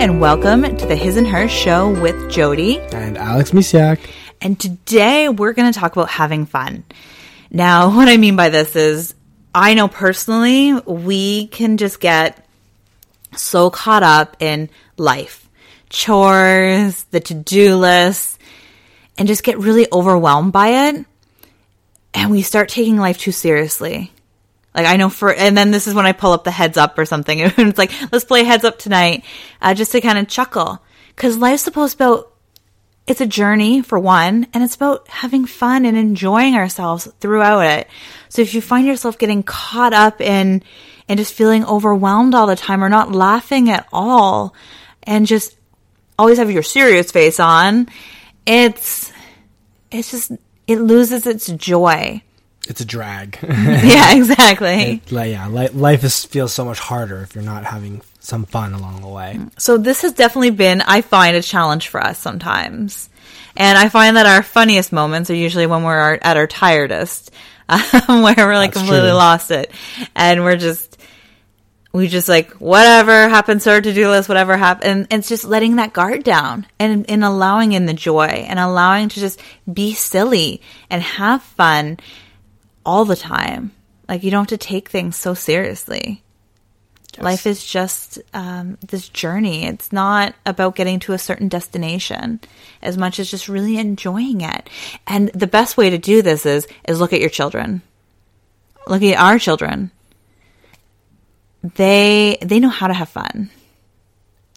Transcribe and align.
and 0.00 0.18
welcome 0.18 0.62
to 0.78 0.86
the 0.86 0.96
His 0.96 1.18
and 1.18 1.26
Her 1.26 1.46
Show 1.46 1.90
with 2.00 2.30
Jody. 2.30 2.78
And 2.78 3.18
Alex 3.18 3.50
Misiak. 3.50 4.00
And 4.40 4.58
today 4.58 5.28
we're 5.28 5.52
going 5.52 5.70
to 5.70 5.78
talk 5.78 5.92
about 5.92 6.08
having 6.08 6.46
fun. 6.46 6.84
Now, 7.50 7.90
what 7.94 8.08
I 8.08 8.16
mean 8.16 8.34
by 8.34 8.48
this 8.48 8.76
is, 8.76 9.14
I 9.54 9.74
know 9.74 9.88
personally, 9.88 10.72
we 10.72 11.48
can 11.48 11.76
just 11.76 12.00
get 12.00 12.48
so 13.36 13.68
caught 13.68 14.02
up 14.02 14.38
in 14.40 14.70
life, 14.96 15.46
chores, 15.90 17.02
the 17.10 17.20
to 17.20 17.34
do 17.34 17.76
list, 17.76 18.40
and 19.18 19.28
just 19.28 19.42
get 19.42 19.58
really 19.58 19.86
overwhelmed 19.92 20.54
by 20.54 20.88
it. 20.88 21.04
And 22.14 22.30
we 22.30 22.40
start 22.40 22.70
taking 22.70 22.96
life 22.96 23.18
too 23.18 23.32
seriously. 23.32 24.12
Like 24.74 24.86
I 24.86 24.96
know 24.96 25.08
for, 25.08 25.32
and 25.32 25.56
then 25.56 25.70
this 25.70 25.86
is 25.86 25.94
when 25.94 26.06
I 26.06 26.12
pull 26.12 26.32
up 26.32 26.44
the 26.44 26.50
heads 26.50 26.76
up 26.76 26.98
or 26.98 27.04
something. 27.04 27.40
And 27.56 27.68
it's 27.68 27.78
like, 27.78 27.92
let's 28.12 28.24
play 28.24 28.44
heads 28.44 28.64
up 28.64 28.78
tonight, 28.78 29.24
uh, 29.60 29.74
just 29.74 29.92
to 29.92 30.00
kind 30.00 30.18
of 30.18 30.28
chuckle. 30.28 30.82
Cause 31.16 31.36
life's 31.36 31.62
supposed 31.62 31.98
to 31.98 32.04
about, 32.04 32.32
it's 33.06 33.20
a 33.20 33.26
journey 33.26 33.82
for 33.82 33.98
one, 33.98 34.46
and 34.54 34.62
it's 34.62 34.76
about 34.76 35.08
having 35.08 35.44
fun 35.44 35.84
and 35.84 35.96
enjoying 35.96 36.54
ourselves 36.54 37.08
throughout 37.18 37.60
it. 37.60 37.88
So 38.28 38.42
if 38.42 38.54
you 38.54 38.60
find 38.60 38.86
yourself 38.86 39.18
getting 39.18 39.42
caught 39.42 39.92
up 39.92 40.20
in, 40.20 40.62
and 41.10 41.18
just 41.18 41.34
feeling 41.34 41.64
overwhelmed 41.64 42.36
all 42.36 42.46
the 42.46 42.54
time 42.54 42.84
or 42.84 42.88
not 42.88 43.10
laughing 43.10 43.68
at 43.68 43.84
all 43.92 44.54
and 45.02 45.26
just 45.26 45.56
always 46.16 46.38
have 46.38 46.52
your 46.52 46.62
serious 46.62 47.10
face 47.10 47.40
on, 47.40 47.88
it's, 48.46 49.12
it's 49.90 50.12
just, 50.12 50.30
it 50.68 50.76
loses 50.78 51.26
its 51.26 51.48
joy 51.48 52.22
it's 52.68 52.80
a 52.80 52.84
drag. 52.84 53.38
yeah, 53.42 54.14
exactly. 54.14 55.02
It, 55.06 55.12
yeah, 55.12 55.46
life 55.48 56.04
is, 56.04 56.24
feels 56.24 56.52
so 56.52 56.64
much 56.64 56.78
harder 56.78 57.22
if 57.22 57.34
you're 57.34 57.44
not 57.44 57.64
having 57.64 58.02
some 58.20 58.44
fun 58.44 58.74
along 58.74 59.00
the 59.00 59.08
way. 59.08 59.40
So 59.58 59.78
this 59.78 60.02
has 60.02 60.12
definitely 60.12 60.50
been, 60.50 60.80
I 60.82 61.00
find, 61.00 61.36
a 61.36 61.42
challenge 61.42 61.88
for 61.88 62.00
us 62.00 62.18
sometimes. 62.18 63.08
And 63.56 63.76
I 63.76 63.88
find 63.88 64.16
that 64.16 64.26
our 64.26 64.42
funniest 64.42 64.92
moments 64.92 65.30
are 65.30 65.34
usually 65.34 65.66
when 65.66 65.82
we're 65.82 66.18
at 66.22 66.36
our 66.36 66.46
tiredest, 66.46 67.30
um, 67.68 68.22
where 68.22 68.34
we're 68.36 68.54
like 68.54 68.72
That's 68.72 68.82
completely 68.82 69.08
true. 69.08 69.16
lost 69.16 69.50
it. 69.50 69.72
And 70.14 70.44
we're 70.44 70.56
just, 70.56 70.98
we 71.92 72.08
just 72.08 72.28
like, 72.28 72.52
whatever 72.52 73.28
happens 73.28 73.64
to 73.64 73.72
our 73.72 73.80
to-do 73.80 74.08
list, 74.10 74.28
whatever 74.28 74.56
happens. 74.56 75.06
And 75.10 75.20
it's 75.20 75.28
just 75.28 75.44
letting 75.44 75.76
that 75.76 75.92
guard 75.92 76.22
down 76.22 76.66
and, 76.78 77.08
and 77.10 77.24
allowing 77.24 77.72
in 77.72 77.86
the 77.86 77.94
joy 77.94 78.26
and 78.26 78.58
allowing 78.58 79.08
to 79.08 79.20
just 79.20 79.40
be 79.72 79.94
silly 79.94 80.60
and 80.88 81.02
have 81.02 81.42
fun 81.42 81.98
all 82.84 83.04
the 83.04 83.16
time. 83.16 83.72
Like 84.08 84.22
you 84.22 84.30
don't 84.30 84.50
have 84.50 84.58
to 84.60 84.66
take 84.66 84.88
things 84.88 85.16
so 85.16 85.34
seriously. 85.34 86.22
Yes. 87.14 87.22
Life 87.24 87.46
is 87.46 87.64
just 87.64 88.20
um, 88.32 88.78
this 88.86 89.08
journey. 89.08 89.66
It's 89.66 89.92
not 89.92 90.34
about 90.46 90.76
getting 90.76 91.00
to 91.00 91.12
a 91.12 91.18
certain 91.18 91.48
destination 91.48 92.40
as 92.82 92.96
much 92.96 93.18
as 93.18 93.30
just 93.30 93.48
really 93.48 93.78
enjoying 93.78 94.42
it. 94.42 94.70
And 95.06 95.28
the 95.30 95.48
best 95.48 95.76
way 95.76 95.90
to 95.90 95.98
do 95.98 96.22
this 96.22 96.46
is 96.46 96.68
is 96.86 97.00
look 97.00 97.12
at 97.12 97.20
your 97.20 97.30
children. 97.30 97.82
Look 98.86 99.02
at 99.02 99.18
our 99.18 99.38
children. 99.38 99.90
They 101.62 102.38
they 102.42 102.60
know 102.60 102.68
how 102.68 102.86
to 102.86 102.94
have 102.94 103.08
fun. 103.08 103.50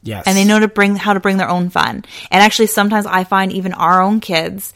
Yes. 0.03 0.23
And 0.27 0.37
they 0.37 0.45
know 0.45 0.59
to 0.59 0.67
bring 0.67 0.95
how 0.95 1.13
to 1.13 1.19
bring 1.19 1.37
their 1.37 1.49
own 1.49 1.69
fun. 1.69 2.05
And 2.29 2.43
actually 2.43 2.67
sometimes 2.67 3.05
I 3.05 3.23
find 3.23 3.51
even 3.51 3.73
our 3.73 4.01
own 4.01 4.19
kids 4.19 4.73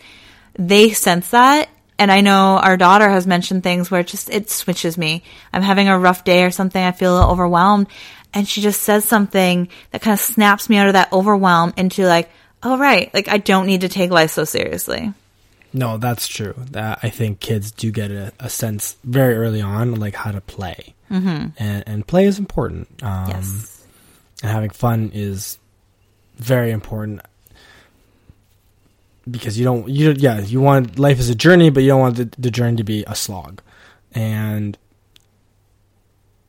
they 0.57 0.91
sense 0.91 1.29
that 1.29 1.69
and 1.99 2.11
I 2.11 2.21
know 2.21 2.59
our 2.61 2.77
daughter 2.77 3.09
has 3.09 3.25
mentioned 3.25 3.63
things 3.63 3.89
where 3.89 4.01
it 4.01 4.07
just 4.07 4.29
it 4.29 4.49
switches 4.49 4.97
me. 4.97 5.23
I'm 5.51 5.61
having 5.61 5.89
a 5.89 5.97
rough 5.97 6.23
day 6.23 6.43
or 6.43 6.51
something, 6.51 6.81
I 6.81 6.91
feel 6.91 7.15
overwhelmed, 7.15 7.87
and 8.33 8.47
she 8.47 8.61
just 8.61 8.81
says 8.81 9.05
something 9.05 9.69
that 9.91 10.01
kind 10.01 10.13
of 10.13 10.19
snaps 10.19 10.69
me 10.69 10.77
out 10.77 10.87
of 10.87 10.93
that 10.93 11.11
overwhelm 11.11 11.73
into 11.77 12.05
like, 12.05 12.29
oh 12.63 12.77
right, 12.77 13.13
like 13.13 13.27
I 13.27 13.37
don't 13.37 13.65
need 13.65 13.81
to 13.81 13.89
take 13.89 14.11
life 14.11 14.31
so 14.31 14.43
seriously. 14.43 15.13
No, 15.73 15.97
that's 15.97 16.27
true. 16.27 16.55
That 16.71 16.99
I 17.03 17.09
think 17.09 17.39
kids 17.39 17.71
do 17.71 17.91
get 17.91 18.11
a, 18.11 18.31
a 18.39 18.49
sense 18.49 18.95
very 19.03 19.35
early 19.35 19.61
on, 19.61 19.95
like 19.95 20.15
how 20.15 20.31
to 20.31 20.41
play, 20.41 20.95
mm-hmm. 21.11 21.49
and 21.57 21.83
and 21.85 22.07
play 22.07 22.25
is 22.25 22.39
important. 22.39 22.87
Um, 23.03 23.29
yes, 23.29 23.85
and 24.41 24.51
having 24.51 24.69
fun 24.69 25.11
is 25.13 25.57
very 26.37 26.71
important 26.71 27.21
because 29.29 29.57
you 29.57 29.65
don't 29.65 29.87
you 29.89 30.11
yeah 30.17 30.39
you 30.39 30.61
want 30.61 30.99
life 30.99 31.19
as 31.19 31.29
a 31.29 31.35
journey 31.35 31.69
but 31.69 31.83
you 31.83 31.89
don't 31.89 31.99
want 31.99 32.15
the, 32.15 32.29
the 32.37 32.51
journey 32.51 32.77
to 32.77 32.83
be 32.83 33.03
a 33.07 33.15
slog. 33.15 33.61
And 34.13 34.77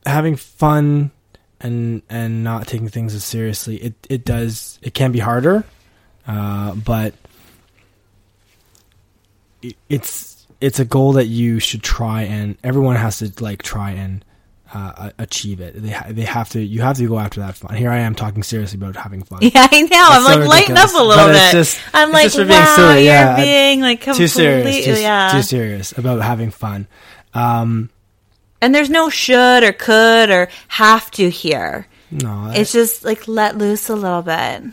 having 0.05 0.35
fun 0.35 1.11
and 1.59 2.01
and 2.09 2.43
not 2.43 2.67
taking 2.67 2.87
things 2.87 3.13
as 3.13 3.23
seriously 3.23 3.75
it 3.77 3.93
it 4.09 4.25
does 4.25 4.79
it 4.81 4.93
can 4.93 5.11
be 5.11 5.19
harder 5.19 5.65
uh, 6.27 6.73
but 6.75 7.13
it's 9.89 10.47
it's 10.61 10.79
a 10.79 10.85
goal 10.85 11.13
that 11.13 11.25
you 11.25 11.59
should 11.59 11.83
try 11.83 12.23
and 12.23 12.57
everyone 12.63 12.95
has 12.95 13.19
to 13.19 13.31
like 13.43 13.61
try 13.61 13.91
and 13.91 14.23
uh, 14.73 15.09
achieve 15.17 15.61
it. 15.61 15.81
They 15.81 15.89
ha- 15.89 16.07
they 16.09 16.23
have 16.23 16.49
to. 16.49 16.61
You 16.61 16.81
have 16.81 16.97
to 16.97 17.07
go 17.07 17.17
after 17.19 17.39
that 17.41 17.55
fun. 17.55 17.75
Here 17.75 17.89
I 17.89 17.99
am 17.99 18.15
talking 18.15 18.43
seriously 18.43 18.77
about 18.77 18.95
having 18.95 19.23
fun. 19.23 19.39
Yeah, 19.41 19.67
I 19.71 19.81
know. 19.81 19.87
That's 19.89 20.27
I'm 20.27 20.33
so 20.33 20.39
like 20.39 20.49
lighten 20.49 20.77
up 20.77 20.91
a 20.93 21.03
little 21.03 21.25
but 21.25 21.33
bit. 21.33 21.51
Just, 21.51 21.79
I'm 21.93 22.11
like, 22.11 22.33
wow, 22.33 22.45
being 22.45 22.65
silly. 22.65 22.93
you're 22.95 23.13
yeah, 23.13 23.35
being 23.35 23.81
like 23.81 24.01
completely, 24.01 24.23
too 24.23 24.27
serious. 24.27 24.85
Too, 24.85 25.01
yeah. 25.01 25.31
too 25.33 25.41
serious 25.41 25.97
about 25.97 26.21
having 26.21 26.51
fun. 26.51 26.87
Um, 27.33 27.89
and 28.61 28.75
there's 28.75 28.89
no 28.89 29.09
should 29.09 29.63
or 29.63 29.71
could 29.71 30.29
or 30.29 30.49
have 30.67 31.09
to 31.11 31.29
here. 31.29 31.87
No, 32.11 32.51
it's 32.53 32.71
just 32.71 33.05
like 33.05 33.27
let 33.27 33.57
loose 33.57 33.89
a 33.89 33.95
little 33.95 34.21
bit, 34.21 34.63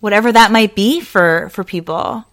whatever 0.00 0.32
that 0.32 0.50
might 0.50 0.74
be 0.74 1.00
for 1.00 1.48
for 1.50 1.64
people. 1.64 2.24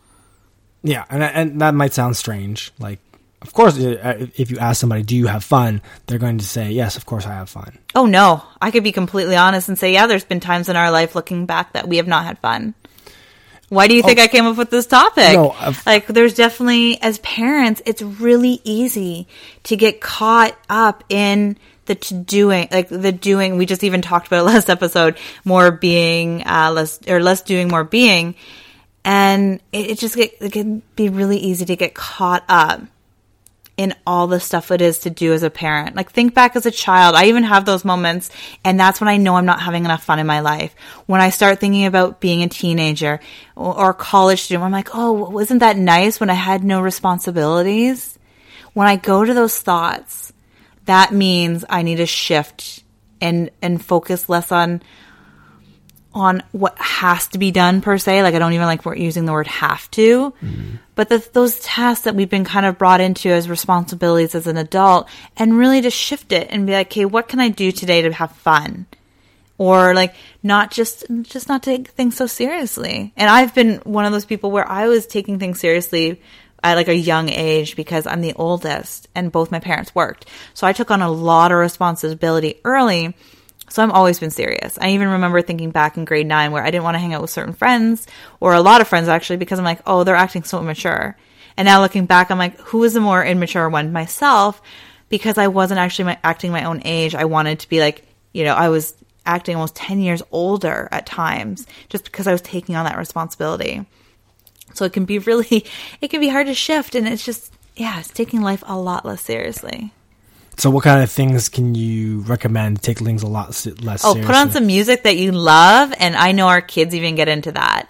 Yeah, 0.83 1.05
and 1.09 1.23
and 1.23 1.61
that 1.61 1.73
might 1.73 1.93
sound 1.93 2.17
strange, 2.17 2.71
like 2.79 2.99
of 3.41 3.53
course, 3.53 3.77
uh, 3.79 3.99
uh, 4.03 4.25
if 4.35 4.51
you 4.51 4.59
ask 4.59 4.79
somebody, 4.79 5.01
do 5.01 5.15
you 5.15 5.25
have 5.25 5.43
fun? 5.43 5.81
They're 6.05 6.19
going 6.19 6.37
to 6.37 6.45
say, 6.45 6.71
yes, 6.71 6.95
of 6.95 7.07
course 7.07 7.25
I 7.25 7.33
have 7.33 7.49
fun. 7.49 7.79
Oh, 7.95 8.05
no. 8.05 8.43
I 8.61 8.69
could 8.69 8.83
be 8.83 8.91
completely 8.91 9.35
honest 9.35 9.67
and 9.67 9.77
say, 9.79 9.93
yeah, 9.93 10.05
there's 10.05 10.23
been 10.23 10.39
times 10.39 10.69
in 10.69 10.75
our 10.75 10.91
life 10.91 11.15
looking 11.15 11.47
back 11.47 11.73
that 11.73 11.87
we 11.87 11.97
have 11.97 12.07
not 12.07 12.25
had 12.25 12.37
fun. 12.37 12.75
Why 13.69 13.87
do 13.87 13.95
you 13.95 14.03
think 14.03 14.19
oh, 14.19 14.23
I 14.23 14.27
came 14.27 14.45
up 14.45 14.57
with 14.57 14.69
this 14.69 14.85
topic? 14.85 15.33
No, 15.33 15.55
like, 15.85 16.05
there's 16.05 16.35
definitely, 16.35 17.01
as 17.01 17.19
parents, 17.19 17.81
it's 17.85 18.01
really 18.01 18.59
easy 18.63 19.27
to 19.63 19.77
get 19.77 20.01
caught 20.01 20.55
up 20.69 21.03
in 21.09 21.57
the 21.85 21.95
to 21.95 22.13
doing, 22.13 22.67
like 22.71 22.89
the 22.89 23.13
doing. 23.13 23.57
We 23.57 23.65
just 23.65 23.83
even 23.83 24.01
talked 24.01 24.27
about 24.27 24.45
last 24.53 24.69
episode, 24.69 25.17
more 25.45 25.71
being, 25.71 26.45
uh, 26.45 26.71
less, 26.73 26.99
or 27.07 27.23
less 27.23 27.41
doing, 27.41 27.69
more 27.69 27.85
being. 27.85 28.35
And 29.03 29.61
it, 29.71 29.91
it 29.91 29.99
just 29.99 30.15
get, 30.15 30.33
it 30.41 30.51
can 30.51 30.83
be 30.95 31.09
really 31.09 31.37
easy 31.37 31.65
to 31.65 31.75
get 31.75 31.95
caught 31.95 32.43
up 32.49 32.81
in 33.77 33.95
all 34.05 34.27
the 34.27 34.39
stuff 34.39 34.69
it 34.71 34.81
is 34.81 34.99
to 34.99 35.09
do 35.09 35.33
as 35.33 35.43
a 35.43 35.49
parent. 35.49 35.95
Like 35.95 36.11
think 36.11 36.33
back 36.33 36.55
as 36.55 36.65
a 36.65 36.71
child. 36.71 37.15
I 37.15 37.25
even 37.25 37.43
have 37.43 37.65
those 37.65 37.85
moments 37.85 38.29
and 38.63 38.79
that's 38.79 38.99
when 38.99 39.07
I 39.07 39.17
know 39.17 39.35
I'm 39.35 39.45
not 39.45 39.61
having 39.61 39.85
enough 39.85 40.03
fun 40.03 40.19
in 40.19 40.27
my 40.27 40.41
life. 40.41 40.75
When 41.05 41.21
I 41.21 41.29
start 41.29 41.59
thinking 41.59 41.85
about 41.85 42.19
being 42.19 42.43
a 42.43 42.49
teenager 42.49 43.19
or, 43.55 43.77
or 43.77 43.93
college 43.93 44.41
student, 44.41 44.63
I'm 44.63 44.71
like, 44.71 44.93
oh, 44.93 45.11
wasn't 45.29 45.61
that 45.61 45.77
nice 45.77 46.19
when 46.19 46.29
I 46.29 46.35
had 46.35 46.63
no 46.63 46.81
responsibilities? 46.81 48.17
When 48.73 48.87
I 48.87 48.97
go 48.97 49.25
to 49.25 49.33
those 49.33 49.59
thoughts, 49.59 50.31
that 50.85 51.13
means 51.13 51.65
I 51.69 51.81
need 51.81 51.97
to 51.97 52.05
shift 52.05 52.83
and, 53.19 53.51
and 53.61 53.83
focus 53.83 54.29
less 54.29 54.51
on 54.51 54.81
on 56.13 56.43
what 56.51 56.77
has 56.77 57.27
to 57.29 57.37
be 57.37 57.51
done 57.51 57.81
per 57.81 57.97
se. 57.97 58.23
Like 58.23 58.35
I 58.35 58.39
don't 58.39 58.53
even 58.53 58.65
like 58.65 58.85
we're 58.85 58.95
using 58.95 59.25
the 59.25 59.31
word 59.31 59.47
have 59.47 59.89
to, 59.91 60.33
mm. 60.43 60.79
but 60.95 61.09
the, 61.09 61.25
those 61.33 61.59
tasks 61.59 62.03
that 62.05 62.15
we've 62.15 62.29
been 62.29 62.45
kind 62.45 62.65
of 62.65 62.77
brought 62.77 63.01
into 63.01 63.29
as 63.29 63.49
responsibilities 63.49 64.35
as 64.35 64.47
an 64.47 64.57
adult, 64.57 65.07
and 65.37 65.57
really 65.57 65.81
just 65.81 65.97
shift 65.97 66.31
it 66.31 66.47
and 66.49 66.67
be 66.67 66.73
like, 66.73 66.87
okay, 66.87 67.05
what 67.05 67.27
can 67.27 67.39
I 67.39 67.49
do 67.49 67.71
today 67.71 68.01
to 68.01 68.11
have 68.11 68.31
fun? 68.33 68.85
Or 69.57 69.93
like 69.93 70.15
not 70.41 70.71
just 70.71 71.05
just 71.21 71.47
not 71.47 71.61
take 71.63 71.89
things 71.89 72.17
so 72.17 72.25
seriously. 72.25 73.13
And 73.15 73.29
I've 73.29 73.53
been 73.53 73.75
one 73.83 74.05
of 74.05 74.11
those 74.11 74.25
people 74.25 74.51
where 74.51 74.67
I 74.67 74.87
was 74.87 75.05
taking 75.05 75.37
things 75.37 75.59
seriously 75.59 76.21
at 76.63 76.75
like 76.75 76.87
a 76.87 76.95
young 76.95 77.29
age 77.29 77.75
because 77.75 78.07
I'm 78.07 78.21
the 78.21 78.33
oldest 78.33 79.07
and 79.15 79.31
both 79.31 79.51
my 79.51 79.59
parents 79.59 79.93
worked. 79.93 80.25
So 80.53 80.67
I 80.67 80.73
took 80.73 80.91
on 80.91 81.01
a 81.01 81.11
lot 81.11 81.51
of 81.51 81.59
responsibility 81.59 82.59
early 82.63 83.15
so 83.71 83.81
I've 83.81 83.91
always 83.91 84.19
been 84.19 84.31
serious. 84.31 84.77
I 84.81 84.89
even 84.89 85.07
remember 85.07 85.41
thinking 85.41 85.71
back 85.71 85.95
in 85.95 86.03
grade 86.03 86.27
nine 86.27 86.51
where 86.51 86.61
I 86.61 86.71
didn't 86.71 86.83
want 86.83 86.95
to 86.95 86.99
hang 86.99 87.13
out 87.13 87.21
with 87.21 87.29
certain 87.29 87.53
friends 87.53 88.05
or 88.41 88.53
a 88.53 88.59
lot 88.59 88.81
of 88.81 88.87
friends 88.89 89.07
actually 89.07 89.37
because 89.37 89.59
I'm 89.59 89.65
like, 89.65 89.79
oh, 89.87 90.03
they're 90.03 90.13
acting 90.13 90.43
so 90.43 90.59
immature. 90.59 91.15
And 91.55 91.65
now 91.65 91.79
looking 91.79 92.05
back, 92.05 92.31
I'm 92.31 92.37
like, 92.37 92.59
who 92.59 92.83
is 92.83 92.93
the 92.93 92.99
more 92.99 93.23
immature 93.23 93.69
one? 93.69 93.93
Myself, 93.93 94.61
because 95.07 95.37
I 95.37 95.47
wasn't 95.47 95.79
actually 95.79 96.05
my, 96.05 96.17
acting 96.21 96.51
my 96.51 96.65
own 96.65 96.81
age. 96.83 97.15
I 97.15 97.25
wanted 97.25 97.59
to 97.59 97.69
be 97.69 97.79
like, 97.79 98.05
you 98.33 98.43
know, 98.43 98.55
I 98.55 98.67
was 98.67 98.93
acting 99.25 99.55
almost 99.55 99.75
10 99.75 100.01
years 100.01 100.21
older 100.31 100.89
at 100.91 101.05
times 101.05 101.65
just 101.87 102.03
because 102.03 102.27
I 102.27 102.33
was 102.33 102.41
taking 102.41 102.75
on 102.75 102.83
that 102.83 102.97
responsibility. 102.97 103.85
So 104.73 104.83
it 104.83 104.91
can 104.91 105.05
be 105.05 105.19
really, 105.19 105.65
it 106.01 106.09
can 106.09 106.19
be 106.19 106.27
hard 106.27 106.47
to 106.47 106.53
shift. 106.53 106.95
And 106.95 107.07
it's 107.07 107.23
just, 107.23 107.53
yeah, 107.77 107.99
it's 107.99 108.09
taking 108.09 108.41
life 108.41 108.63
a 108.67 108.77
lot 108.77 109.05
less 109.05 109.21
seriously. 109.21 109.93
So, 110.57 110.69
what 110.69 110.83
kind 110.83 111.01
of 111.01 111.09
things 111.09 111.49
can 111.49 111.75
you 111.75 112.19
recommend 112.21 112.81
take 112.83 112.99
things 112.99 113.23
a 113.23 113.27
lot 113.27 113.49
less? 113.81 114.05
Oh, 114.05 114.13
put 114.15 114.35
on 114.35 114.51
some 114.51 114.67
music 114.67 115.03
that 115.03 115.17
you 115.17 115.31
love, 115.31 115.93
and 115.97 116.15
I 116.15 116.33
know 116.33 116.47
our 116.47 116.61
kids 116.61 116.93
even 116.93 117.15
get 117.15 117.27
into 117.27 117.51
that. 117.53 117.89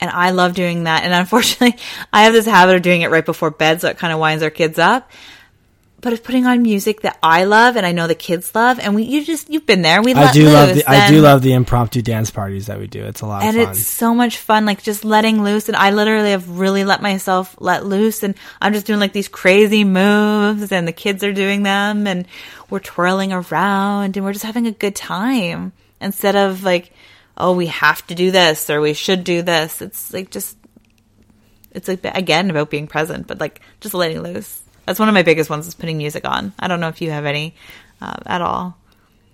And 0.00 0.10
I 0.10 0.30
love 0.30 0.54
doing 0.54 0.84
that. 0.84 1.04
And 1.04 1.12
unfortunately, 1.12 1.78
I 2.12 2.24
have 2.24 2.32
this 2.32 2.46
habit 2.46 2.76
of 2.76 2.82
doing 2.82 3.02
it 3.02 3.10
right 3.10 3.24
before 3.24 3.50
bed, 3.50 3.80
so 3.80 3.88
it 3.88 3.98
kind 3.98 4.12
of 4.12 4.18
winds 4.18 4.42
our 4.42 4.50
kids 4.50 4.78
up 4.78 5.10
but 6.02 6.12
it's 6.12 6.20
putting 6.20 6.46
on 6.46 6.62
music 6.62 7.02
that 7.02 7.16
I 7.22 7.44
love 7.44 7.76
and 7.76 7.86
I 7.86 7.92
know 7.92 8.08
the 8.08 8.16
kids 8.16 8.54
love, 8.56 8.80
and 8.80 8.94
we 8.94 9.04
you 9.04 9.24
just 9.24 9.48
you've 9.48 9.64
been 9.64 9.82
there. 9.82 10.02
We 10.02 10.12
I 10.14 10.32
do 10.32 10.50
love 10.50 10.74
the, 10.74 10.90
I 10.90 11.08
do 11.08 11.20
love 11.20 11.42
the 11.42 11.52
impromptu 11.52 12.02
dance 12.02 12.30
parties 12.30 12.66
that 12.66 12.80
we 12.80 12.88
do. 12.88 13.04
It's 13.04 13.20
a 13.20 13.26
lot 13.26 13.44
and 13.44 13.56
of 13.56 13.62
fun. 13.62 13.70
it's 13.70 13.86
so 13.86 14.12
much 14.12 14.36
fun, 14.36 14.66
like 14.66 14.82
just 14.82 15.04
letting 15.04 15.44
loose. 15.44 15.68
And 15.68 15.76
I 15.76 15.90
literally 15.92 16.32
have 16.32 16.58
really 16.58 16.84
let 16.84 17.00
myself 17.00 17.54
let 17.60 17.86
loose, 17.86 18.24
and 18.24 18.34
I'm 18.60 18.72
just 18.72 18.84
doing 18.84 18.98
like 18.98 19.12
these 19.12 19.28
crazy 19.28 19.84
moves, 19.84 20.72
and 20.72 20.86
the 20.86 20.92
kids 20.92 21.22
are 21.22 21.32
doing 21.32 21.62
them, 21.62 22.08
and 22.08 22.26
we're 22.68 22.80
twirling 22.80 23.32
around, 23.32 24.16
and 24.16 24.26
we're 24.26 24.32
just 24.32 24.44
having 24.44 24.66
a 24.66 24.72
good 24.72 24.96
time 24.96 25.72
instead 26.00 26.34
of 26.34 26.64
like, 26.64 26.92
oh, 27.36 27.54
we 27.54 27.66
have 27.68 28.04
to 28.08 28.16
do 28.16 28.32
this 28.32 28.68
or 28.68 28.80
we 28.80 28.92
should 28.92 29.22
do 29.22 29.42
this. 29.42 29.80
It's 29.80 30.12
like 30.12 30.30
just 30.30 30.56
it's 31.70 31.86
like 31.86 32.04
again 32.04 32.50
about 32.50 32.70
being 32.70 32.88
present, 32.88 33.28
but 33.28 33.38
like 33.38 33.60
just 33.80 33.94
letting 33.94 34.20
loose. 34.20 34.61
That's 34.86 34.98
one 34.98 35.08
of 35.08 35.14
my 35.14 35.22
biggest 35.22 35.50
ones 35.50 35.66
is 35.66 35.74
putting 35.74 35.98
music 35.98 36.24
on. 36.24 36.52
I 36.58 36.68
don't 36.68 36.80
know 36.80 36.88
if 36.88 37.00
you 37.00 37.10
have 37.10 37.24
any 37.24 37.54
uh, 38.00 38.16
at 38.26 38.42
all. 38.42 38.76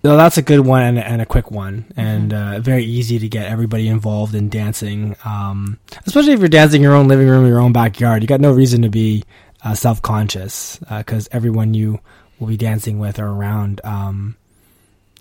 No, 0.05 0.17
that's 0.17 0.39
a 0.39 0.43
good 0.43 0.61
one 0.61 0.83
and, 0.83 0.99
and 0.99 1.21
a 1.21 1.27
quick 1.27 1.51
one, 1.51 1.93
and 1.97 2.31
mm-hmm. 2.31 2.57
uh, 2.57 2.61
very 2.61 2.85
easy 2.85 3.19
to 3.19 3.29
get 3.29 3.47
everybody 3.47 3.89
involved 3.89 4.35
in 4.35 4.49
dancing. 4.49 5.17
Um, 5.25 5.81
especially 6.07 6.35
if 6.35 6.39
you're 6.39 6.49
dancing 6.49 6.79
in 6.79 6.83
your 6.83 6.95
own 6.95 7.09
living 7.09 7.27
room, 7.27 7.47
your 7.47 7.61
own 7.61 7.73
backyard. 7.73 8.23
You 8.23 8.29
got 8.29 8.41
no 8.41 8.53
reason 8.53 8.83
to 8.83 8.89
be 8.89 9.25
uh, 9.65 9.75
self 9.75 10.01
conscious 10.01 10.79
because 10.89 11.27
uh, 11.27 11.31
everyone 11.33 11.75
you 11.75 11.99
will 12.39 12.47
be 12.47 12.57
dancing 12.57 13.01
with 13.01 13.19
or 13.19 13.27
around 13.27 13.81
um, 13.83 14.37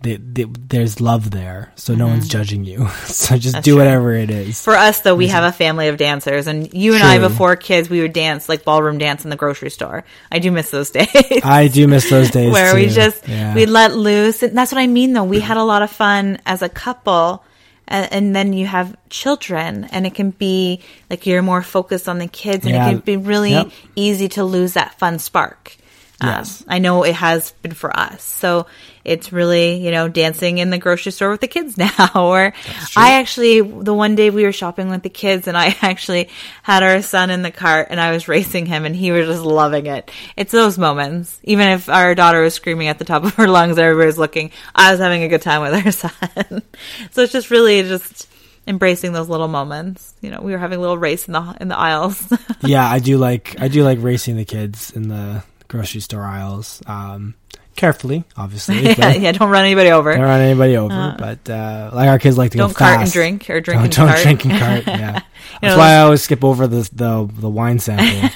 they, 0.02 0.18
they, 0.18 0.44
there's 0.44 1.02
love 1.02 1.32
there, 1.32 1.72
so 1.76 1.94
mm-hmm. 1.94 2.00
no 2.00 2.08
one's 2.08 2.26
mm-hmm. 2.26 2.38
judging 2.38 2.66
you. 2.66 2.88
so 3.06 3.38
just 3.38 3.54
That's 3.54 3.66
do 3.66 3.72
true. 3.72 3.80
whatever 3.80 4.14
it 4.14 4.30
is. 4.30 4.62
For 4.62 4.76
us, 4.76 5.02
though, 5.02 5.16
we 5.16 5.28
have 5.28 5.44
a 5.44 5.52
family 5.52 5.88
of 5.88 5.98
dancers, 5.98 6.48
and 6.48 6.72
you 6.74 6.94
and 6.94 7.02
true. 7.02 7.10
I, 7.10 7.20
before 7.20 7.56
kids, 7.56 7.90
we 7.90 8.02
would 8.02 8.14
dance 8.14 8.48
like 8.48 8.64
ballroom 8.64 8.98
dance 8.98 9.24
in 9.24 9.30
the 9.30 9.36
grocery 9.36 9.72
store. 9.72 10.04
I 10.32 10.40
do 10.40 10.52
miss 10.52 10.70
those 10.70 10.90
days. 10.92 11.42
I 11.44 11.68
do 11.68 11.88
miss 11.88 12.10
those 12.10 12.30
days 12.30 12.52
where 12.52 12.72
too. 12.72 12.78
we 12.78 12.88
just 12.90 13.28
yeah. 13.28 13.56
we 13.56 13.66
let 13.66 13.96
loose. 13.96 14.44
And 14.44 14.56
that's 14.58 14.72
what 14.72 14.80
I 14.80 14.88
mean, 14.88 15.14
though. 15.14 15.24
We 15.24 15.40
had 15.40 15.58
a 15.58 15.64
lot 15.64 15.82
of 15.82 15.92
fun 15.92 16.40
as 16.46 16.62
a 16.62 16.70
couple. 16.70 17.44
And, 17.90 18.12
and, 18.12 18.36
then 18.36 18.52
you 18.52 18.66
have 18.66 18.98
children, 19.10 19.86
and 19.86 20.06
it 20.06 20.14
can 20.14 20.32
be 20.32 20.82
like 21.10 21.26
you're 21.26 21.42
more 21.42 21.62
focused 21.62 22.10
on 22.10 22.18
the 22.18 22.28
kids, 22.28 22.66
and 22.66 22.76
yeah. 22.76 22.86
it 22.86 22.90
can 22.90 23.00
be 23.00 23.16
really 23.16 23.52
yep. 23.52 23.72
easy 23.96 24.28
to 24.28 24.44
lose 24.44 24.74
that 24.74 25.00
fun 25.00 25.20
spark. 25.20 25.78
Yes. 26.22 26.62
Um, 26.62 26.68
I 26.70 26.80
know 26.80 27.04
it 27.04 27.14
has 27.16 27.52
been 27.62 27.74
for 27.74 27.96
us. 27.96 28.24
So 28.24 28.66
it's 29.06 29.32
really, 29.32 29.76
you 29.76 29.92
know, 29.92 30.08
dancing 30.08 30.58
in 30.58 30.70
the 30.70 30.78
grocery 30.78 31.12
store 31.12 31.30
with 31.30 31.42
the 31.42 31.48
kids 31.48 31.78
now. 32.00 32.10
or 32.16 32.54
I 32.96 33.14
actually, 33.14 33.62
the 33.62 33.94
one 33.94 34.16
day 34.16 34.30
we 34.30 34.44
were 34.44 34.52
shopping 34.52 34.90
with 34.90 35.04
the 35.04 35.10
kids 35.10 35.48
and 35.48 35.56
I 35.56 35.68
actually 35.82 36.30
had 36.64 36.84
our 36.84 37.02
son 37.02 37.30
in 37.30 37.44
the 37.44 37.52
cart 37.52 37.88
and 37.92 38.00
I 38.00 38.12
was 38.12 38.28
racing 38.28 38.66
him 38.66 38.86
and 38.86 38.96
he 38.96 39.12
was 39.12 39.28
just 39.28 39.44
loving 39.44 39.86
it. 39.86 40.12
It's 40.36 40.52
those 40.52 40.78
moments. 40.78 41.40
Even 41.44 41.70
if 41.70 41.88
our 41.88 42.16
daughter 42.16 42.42
was 42.42 42.56
screaming 42.56 42.88
at 42.88 42.98
the 42.98 43.06
top 43.06 43.24
of 43.26 43.36
her 43.36 43.48
lungs, 43.48 43.78
everybody 43.78 44.08
was 44.08 44.18
looking, 44.18 44.52
I 44.74 44.92
was 44.92 45.00
having 45.00 45.24
a 45.24 45.28
good 45.28 45.42
time 45.44 45.62
with 45.62 45.86
our 45.86 45.92
son. 45.92 46.64
so 47.12 47.22
it's 47.22 47.34
just 47.34 47.52
really 47.52 47.84
just, 47.84 48.28
embracing 48.68 49.14
those 49.14 49.30
little 49.30 49.48
moments. 49.48 50.14
You 50.20 50.30
know, 50.30 50.42
we 50.42 50.52
were 50.52 50.58
having 50.58 50.78
a 50.78 50.82
little 50.82 50.98
race 50.98 51.26
in 51.28 51.32
the 51.32 51.58
in 51.62 51.70
the 51.70 51.78
aisles. 51.78 52.22
yeah, 52.60 52.86
I 52.86 53.00
do 53.00 53.18
like 53.18 53.56
I 53.62 53.70
do 53.70 53.86
like 53.86 54.00
racing 54.02 54.36
the 54.36 54.44
kids 54.44 54.92
in 54.92 55.08
the 55.08 55.42
grocery 55.68 56.02
store 56.02 56.24
aisles. 56.24 56.82
Um, 56.86 57.36
carefully, 57.78 58.26
obviously. 58.36 58.82
yeah, 58.98 59.14
yeah, 59.14 59.32
don't 59.32 59.50
run 59.50 59.64
anybody 59.64 59.92
over. 59.92 60.12
Don't 60.12 60.24
run 60.24 60.42
anybody 60.42 60.76
over. 60.76 60.94
Uh, 60.94 61.16
but 61.18 61.50
uh, 61.50 61.92
like 61.94 62.10
our 62.10 62.20
kids 62.20 62.38
like 62.38 62.52
to 62.52 62.58
don't 62.58 62.70
go 62.70 62.74
fast. 62.74 62.80
cart 62.80 63.02
and 63.02 63.12
drink 63.12 63.50
or 63.50 63.62
drink 63.62 63.78
don't, 63.78 63.86
and 63.86 63.96
don't 63.96 64.08
cart. 64.08 64.22
drink 64.22 64.46
and 64.46 64.60
cart. 64.60 64.84
Yeah, 64.98 65.22
that's 65.62 65.76
know, 65.76 65.78
why 65.78 65.94
I 65.94 66.00
always 66.00 66.22
skip 66.22 66.44
over 66.44 66.68
the 66.68 66.90
the, 66.92 67.30
the 67.40 67.50
wine 67.50 67.80
sample 67.80 68.30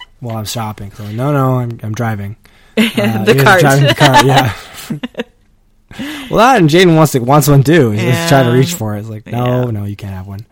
while 0.20 0.36
I'm 0.36 0.44
shopping. 0.44 0.90
So 0.92 1.06
no, 1.10 1.32
no, 1.32 1.58
I'm 1.58 1.78
I'm 1.82 1.94
driving. 1.94 2.36
Uh, 2.76 3.24
the 3.24 3.40
cart. 3.42 3.60
Driving 3.60 3.86
the 3.86 3.94
cart. 3.94 4.24
Yeah. 4.24 4.54
well, 6.30 6.38
that 6.38 6.58
and 6.58 6.68
Jaden 6.68 6.96
wants 6.96 7.12
to 7.12 7.20
wants 7.20 7.48
one 7.48 7.62
too. 7.62 7.90
He's 7.90 8.02
yeah. 8.02 8.28
trying 8.28 8.46
to 8.46 8.52
reach 8.52 8.74
for 8.74 8.96
it. 8.96 9.00
It's 9.00 9.08
like 9.08 9.26
no, 9.26 9.66
yeah. 9.66 9.70
no, 9.70 9.84
you 9.84 9.96
can't 9.96 10.14
have 10.14 10.26
one. 10.26 10.46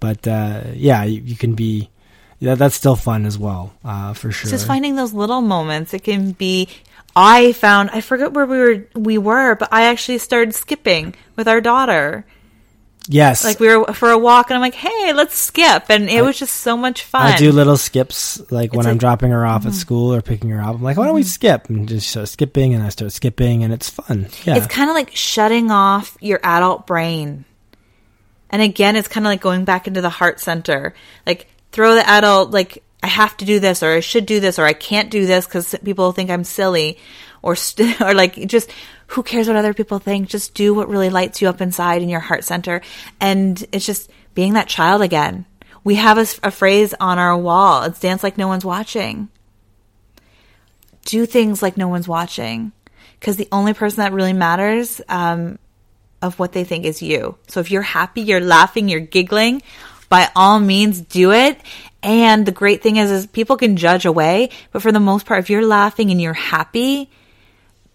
But 0.00 0.26
uh, 0.26 0.62
yeah, 0.74 1.04
you, 1.04 1.20
you 1.20 1.36
can 1.36 1.54
be 1.54 1.90
yeah, 2.40 2.54
that's 2.54 2.74
still 2.74 2.96
fun 2.96 3.26
as 3.26 3.36
well, 3.36 3.72
uh, 3.84 4.14
for 4.14 4.30
sure. 4.30 4.50
Just 4.50 4.66
finding 4.66 4.94
those 4.94 5.12
little 5.12 5.40
moments. 5.40 5.92
It 5.92 6.04
can 6.04 6.32
be. 6.32 6.68
I 7.16 7.52
found 7.52 7.90
I 7.90 8.00
forget 8.00 8.32
where 8.32 8.46
we 8.46 8.58
were 8.58 8.86
we 8.94 9.18
were, 9.18 9.56
but 9.56 9.70
I 9.72 9.84
actually 9.86 10.18
started 10.18 10.54
skipping 10.54 11.14
with 11.34 11.48
our 11.48 11.60
daughter. 11.60 12.24
Yes, 13.10 13.42
like 13.42 13.58
we 13.58 13.74
were 13.74 13.92
for 13.92 14.10
a 14.10 14.18
walk, 14.18 14.50
and 14.50 14.54
I'm 14.54 14.60
like, 14.60 14.74
"Hey, 14.74 15.12
let's 15.14 15.36
skip," 15.36 15.86
and 15.88 16.08
it 16.08 16.18
I, 16.18 16.22
was 16.22 16.38
just 16.38 16.56
so 16.56 16.76
much 16.76 17.02
fun. 17.02 17.22
I 17.22 17.36
do 17.36 17.50
little 17.50 17.78
skips, 17.78 18.38
like 18.52 18.66
it's 18.66 18.76
when 18.76 18.84
like, 18.84 18.92
I'm 18.92 18.98
dropping 18.98 19.30
her 19.30 19.44
off 19.44 19.62
mm-hmm. 19.62 19.70
at 19.70 19.74
school 19.74 20.14
or 20.14 20.20
picking 20.20 20.50
her 20.50 20.60
up. 20.60 20.76
I'm 20.76 20.82
like, 20.82 20.96
"Why 20.96 21.06
don't 21.06 21.14
we 21.14 21.22
skip?" 21.22 21.68
And 21.70 21.88
just 21.88 22.08
start 22.08 22.28
skipping, 22.28 22.74
and 22.74 22.84
I 22.84 22.90
start 22.90 23.10
skipping, 23.12 23.64
and 23.64 23.72
it's 23.72 23.88
fun. 23.88 24.28
Yeah, 24.44 24.56
it's 24.56 24.66
kind 24.66 24.90
of 24.90 24.94
like 24.94 25.16
shutting 25.16 25.70
off 25.70 26.16
your 26.20 26.38
adult 26.44 26.86
brain. 26.86 27.46
And 28.50 28.62
again, 28.62 28.94
it's 28.94 29.08
kind 29.08 29.26
of 29.26 29.30
like 29.30 29.40
going 29.40 29.64
back 29.64 29.86
into 29.86 30.00
the 30.02 30.10
heart 30.10 30.38
center. 30.38 30.94
Like 31.26 31.48
throw 31.72 31.94
the 31.94 32.08
adult 32.08 32.50
like 32.50 32.82
I 33.02 33.06
have 33.06 33.36
to 33.38 33.44
do 33.44 33.60
this 33.60 33.82
or 33.82 33.92
I 33.92 34.00
should 34.00 34.26
do 34.26 34.40
this 34.40 34.58
or 34.58 34.64
I 34.64 34.72
can't 34.72 35.10
do 35.10 35.26
this 35.26 35.46
because 35.46 35.74
people 35.84 36.12
think 36.12 36.30
I'm 36.30 36.44
silly 36.44 36.98
or 37.42 37.56
st- 37.56 38.00
or 38.00 38.14
like 38.14 38.46
just 38.46 38.70
who 39.08 39.22
cares 39.22 39.46
what 39.46 39.56
other 39.56 39.74
people 39.74 39.98
think? 39.98 40.28
Just 40.28 40.54
do 40.54 40.74
what 40.74 40.88
really 40.88 41.10
lights 41.10 41.40
you 41.40 41.48
up 41.48 41.60
inside 41.60 42.02
in 42.02 42.08
your 42.08 42.20
heart 42.20 42.44
center. 42.44 42.82
And 43.20 43.64
it's 43.72 43.86
just 43.86 44.10
being 44.34 44.54
that 44.54 44.68
child 44.68 45.00
again. 45.00 45.46
We 45.82 45.94
have 45.94 46.18
a, 46.18 46.26
a 46.42 46.50
phrase 46.50 46.94
on 47.00 47.18
our 47.18 47.36
wall. 47.36 47.84
It's 47.84 48.00
dance 48.00 48.22
like 48.22 48.36
no 48.36 48.48
one's 48.48 48.64
watching. 48.64 49.30
Do 51.06 51.24
things 51.24 51.62
like 51.62 51.78
no 51.78 51.88
one's 51.88 52.06
watching. 52.06 52.72
Because 53.18 53.36
the 53.36 53.48
only 53.50 53.72
person 53.72 54.02
that 54.02 54.12
really 54.12 54.34
matters 54.34 55.00
um, 55.08 55.58
of 56.20 56.38
what 56.38 56.52
they 56.52 56.64
think 56.64 56.84
is 56.84 57.02
you. 57.02 57.38
So 57.48 57.60
if 57.60 57.70
you're 57.70 57.82
happy 57.82 58.22
you're 58.22 58.40
laughing 58.40 58.88
you're 58.88 59.00
giggling 59.00 59.62
by 60.08 60.28
all 60.34 60.60
means 60.60 61.00
do 61.00 61.32
it. 61.32 61.60
And 62.02 62.46
the 62.46 62.52
great 62.52 62.82
thing 62.82 62.96
is, 62.96 63.10
is 63.10 63.26
people 63.26 63.56
can 63.56 63.76
judge 63.76 64.06
away, 64.06 64.50
but 64.72 64.82
for 64.82 64.92
the 64.92 65.00
most 65.00 65.26
part, 65.26 65.40
if 65.40 65.50
you're 65.50 65.66
laughing 65.66 66.10
and 66.10 66.20
you're 66.20 66.32
happy, 66.32 67.10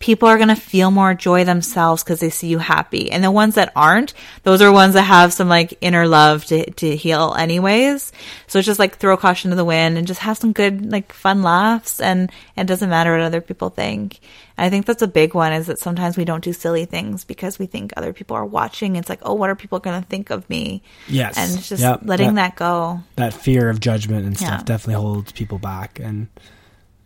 people 0.03 0.27
are 0.27 0.35
going 0.35 0.49
to 0.49 0.55
feel 0.55 0.91
more 0.91 1.13
joy 1.13 1.45
themselves 1.45 2.03
because 2.03 2.19
they 2.19 2.29
see 2.29 2.47
you 2.47 2.57
happy. 2.57 3.09
And 3.09 3.23
the 3.23 3.31
ones 3.31 3.55
that 3.55 3.71
aren't, 3.73 4.13
those 4.43 4.61
are 4.61 4.69
ones 4.69 4.95
that 4.95 5.03
have 5.03 5.31
some 5.31 5.47
like 5.47 5.77
inner 5.79 6.09
love 6.09 6.43
to, 6.47 6.69
to 6.71 6.93
heal 6.97 7.33
anyways. 7.39 8.11
So 8.47 8.59
it's 8.59 8.65
just 8.65 8.79
like 8.79 8.97
throw 8.97 9.15
caution 9.15 9.51
to 9.51 9.55
the 9.55 9.63
wind 9.63 9.97
and 9.97 10.05
just 10.05 10.19
have 10.19 10.37
some 10.37 10.51
good, 10.51 10.91
like 10.91 11.13
fun 11.13 11.41
laughs. 11.41 12.01
And, 12.01 12.29
and 12.57 12.67
it 12.67 12.71
doesn't 12.73 12.89
matter 12.89 13.13
what 13.13 13.21
other 13.21 13.39
people 13.39 13.69
think. 13.69 14.19
And 14.57 14.65
I 14.65 14.69
think 14.69 14.85
that's 14.85 15.01
a 15.01 15.07
big 15.07 15.35
one 15.35 15.53
is 15.53 15.67
that 15.67 15.79
sometimes 15.79 16.17
we 16.17 16.25
don't 16.25 16.43
do 16.43 16.51
silly 16.51 16.83
things 16.83 17.23
because 17.23 17.57
we 17.57 17.65
think 17.65 17.93
other 17.95 18.11
people 18.11 18.35
are 18.35 18.45
watching. 18.45 18.97
It's 18.97 19.07
like, 19.07 19.21
oh, 19.21 19.35
what 19.35 19.49
are 19.49 19.55
people 19.55 19.79
going 19.79 20.01
to 20.01 20.05
think 20.09 20.31
of 20.31 20.49
me? 20.49 20.83
Yes. 21.07 21.37
And 21.37 21.63
just 21.63 21.81
yep. 21.81 22.01
letting 22.03 22.35
that, 22.35 22.57
that, 22.57 22.59
go. 22.59 22.99
That 23.15 23.33
fear 23.33 23.69
of 23.69 23.79
judgment 23.79 24.25
and 24.25 24.35
stuff 24.35 24.49
yeah. 24.49 24.63
definitely 24.65 25.01
holds 25.01 25.31
people 25.31 25.59
back. 25.59 26.01
And, 26.03 26.27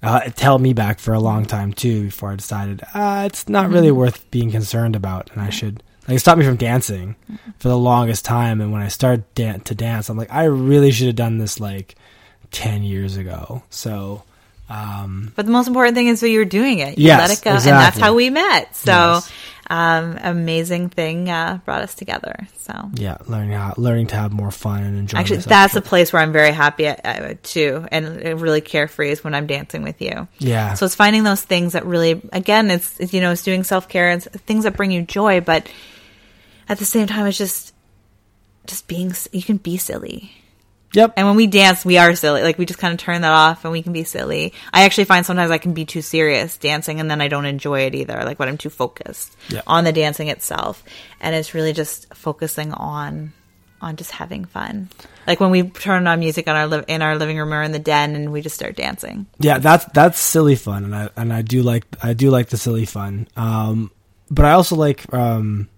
uh, 0.04 0.22
it 0.26 0.40
held 0.40 0.62
me 0.62 0.74
back 0.74 1.00
for 1.00 1.14
a 1.14 1.20
long 1.20 1.46
time 1.46 1.74
too 1.74 2.06
before 2.06 2.32
I 2.32 2.36
decided 2.36 2.82
uh, 2.94 3.24
it's 3.26 3.50
not 3.50 3.70
really 3.70 3.90
mm-hmm. 3.90 3.98
worth 3.98 4.30
being 4.32 4.52
concerned 4.52 4.96
about, 4.96 5.32
and 5.32 5.42
I 5.42 5.50
should 5.50 5.84
like 6.08 6.18
it 6.18 6.20
stopped 6.20 6.40
me 6.40 6.46
from 6.46 6.56
dancing 6.58 7.16
for 7.60 7.68
the 7.68 7.78
longest 7.78 8.24
time. 8.24 8.62
And 8.62 8.72
when 8.72 8.82
I 8.82 8.88
started 8.88 9.24
dan- 9.36 9.62
to 9.62 9.76
dance, 9.76 10.10
I'm 10.10 10.18
like, 10.18 10.32
I 10.32 10.46
really 10.46 10.92
should 10.92 11.08
have 11.08 11.16
done 11.16 11.38
this 11.38 11.60
like 11.60 11.96
ten 12.52 12.84
years 12.84 13.18
ago. 13.18 13.64
So, 13.70 14.24
um, 14.70 15.34
but 15.36 15.46
the 15.46 15.52
most 15.52 15.68
important 15.68 15.96
thing 15.96 16.08
is 16.08 16.20
that 16.22 16.30
you're 16.30 16.46
doing 16.46 16.80
it. 16.80 16.98
You 16.98 17.08
yes, 17.08 17.20
let 17.20 17.38
it 17.38 17.44
go, 17.44 17.54
exactly. 17.56 17.72
and 17.72 17.82
that's 17.82 17.98
how 17.98 18.14
we 18.14 18.30
met. 18.30 18.76
So. 18.76 18.92
Yes 18.92 19.32
um, 19.70 20.18
amazing 20.22 20.90
thing 20.90 21.30
uh, 21.30 21.60
brought 21.66 21.82
us 21.82 21.96
together. 21.96 22.48
So 22.60 22.74
yeah, 22.94 23.18
learning 23.28 23.52
how 23.52 23.74
learning 23.78 24.08
to 24.08 24.16
have 24.16 24.32
more 24.32 24.52
fun 24.52 24.84
and 24.84 24.98
enjoy. 24.98 25.18
Actually, 25.18 25.38
that's 25.40 25.76
a 25.76 25.82
place 25.82 26.14
where 26.14 26.22
I'm 26.22 26.32
very 26.32 26.52
happy 26.52 26.88
at, 26.88 27.06
uh, 27.06 27.34
too, 27.44 27.86
and 27.92 28.42
really 28.42 28.62
carefree 28.62 29.12
is 29.12 29.24
when 29.24 29.34
I'm 29.34 29.48
dancing 29.48 29.84
with 29.84 30.02
you. 30.02 30.28
Yeah. 30.40 30.74
So 30.76 30.86
it's 30.86 30.96
finding 30.96 31.24
those 31.24 31.44
things 31.44 31.74
that 31.74 31.86
really, 31.86 32.22
again, 32.32 32.72
it's, 32.72 33.00
it's 33.00 33.14
you 33.14 33.22
know, 33.22 33.32
it's 33.32 33.44
doing 33.44 33.64
self 33.64 33.90
care 33.90 34.10
and 34.10 34.24
things 34.24 34.64
that 34.64 34.78
bring 34.78 34.92
you 34.92 35.02
joy, 35.02 35.42
but 35.42 35.70
at 36.70 36.78
the 36.80 36.86
same 36.86 37.08
time, 37.08 37.28
it's 37.28 37.38
just 37.38 37.74
just 38.66 38.88
being. 38.88 39.14
You 39.32 39.44
can 39.44 39.58
be 39.58 39.78
silly 39.78 40.32
Yep. 40.98 41.14
And 41.16 41.28
when 41.28 41.36
we 41.36 41.46
dance, 41.46 41.86
we 41.86 42.00
are 42.00 42.16
silly. 42.16 42.42
Like 42.42 42.58
we 42.58 42.66
just 42.66 42.80
kind 42.80 42.92
of 42.92 43.00
turn 43.00 43.22
that 43.22 43.32
off 43.32 43.64
and 43.64 43.72
we 43.72 43.84
can 43.84 43.94
be 43.94 44.04
silly. 44.04 44.54
I 44.74 44.86
actually 44.86 45.04
find 45.04 45.24
sometimes 45.24 45.52
I 45.52 45.60
can 45.60 45.76
be 45.76 45.86
too 45.86 46.02
serious 46.02 46.58
dancing 46.58 47.00
and 47.00 47.10
then 47.10 47.22
I 47.22 47.28
don't 47.28 47.46
enjoy 47.46 47.82
it 47.82 47.94
either. 47.94 48.24
Like 48.26 48.40
when 48.40 48.50
I'm 48.50 48.58
too 48.58 48.72
focused 48.72 49.38
yep. 49.50 49.64
on 49.68 49.84
the 49.84 49.92
dancing 49.92 50.30
itself. 50.30 50.84
And 51.22 51.36
it's 51.36 51.54
really 51.54 51.72
just 51.72 52.12
focusing 52.16 52.74
on 52.74 53.32
on 53.80 53.96
just 53.96 54.10
having 54.10 54.46
fun. 54.46 54.90
Like 55.28 55.40
when 55.40 55.52
we 55.52 55.70
turn 55.70 56.08
on 56.08 56.20
music 56.20 56.48
on 56.48 56.56
our 56.56 56.66
li- 56.66 56.86
in 56.88 57.04
our 57.04 57.16
living 57.16 57.38
room 57.38 57.54
or 57.54 57.62
in 57.62 57.74
the 57.74 57.78
den 57.78 58.16
and 58.16 58.32
we 58.32 58.42
just 58.42 58.56
start 58.56 58.76
dancing. 58.76 59.28
Yeah, 59.38 59.60
that's 59.60 59.86
that's 59.94 60.20
silly 60.20 60.56
fun, 60.56 60.84
and 60.84 60.96
I 60.96 61.10
and 61.16 61.32
I 61.32 61.44
do 61.44 61.62
like 61.62 61.86
I 62.02 62.14
do 62.14 62.32
like 62.32 62.50
the 62.50 62.58
silly 62.58 62.86
fun. 62.86 63.28
Um, 63.36 63.92
but 64.32 64.46
I 64.46 64.54
also 64.54 64.76
like 64.76 65.14
um, 65.14 65.70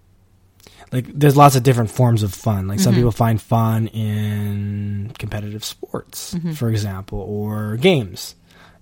like 0.92 1.06
there's 1.06 1.36
lots 1.36 1.56
of 1.56 1.62
different 1.62 1.90
forms 1.90 2.22
of 2.22 2.34
fun. 2.34 2.66
Like 2.66 2.80
some 2.80 2.92
mm-hmm. 2.92 3.00
people 3.00 3.12
find 3.12 3.40
fun 3.40 3.86
in 3.88 5.12
competitive 5.18 5.64
sports, 5.64 6.34
mm-hmm. 6.34 6.52
for 6.52 6.68
example, 6.68 7.20
or 7.20 7.76
games. 7.76 8.34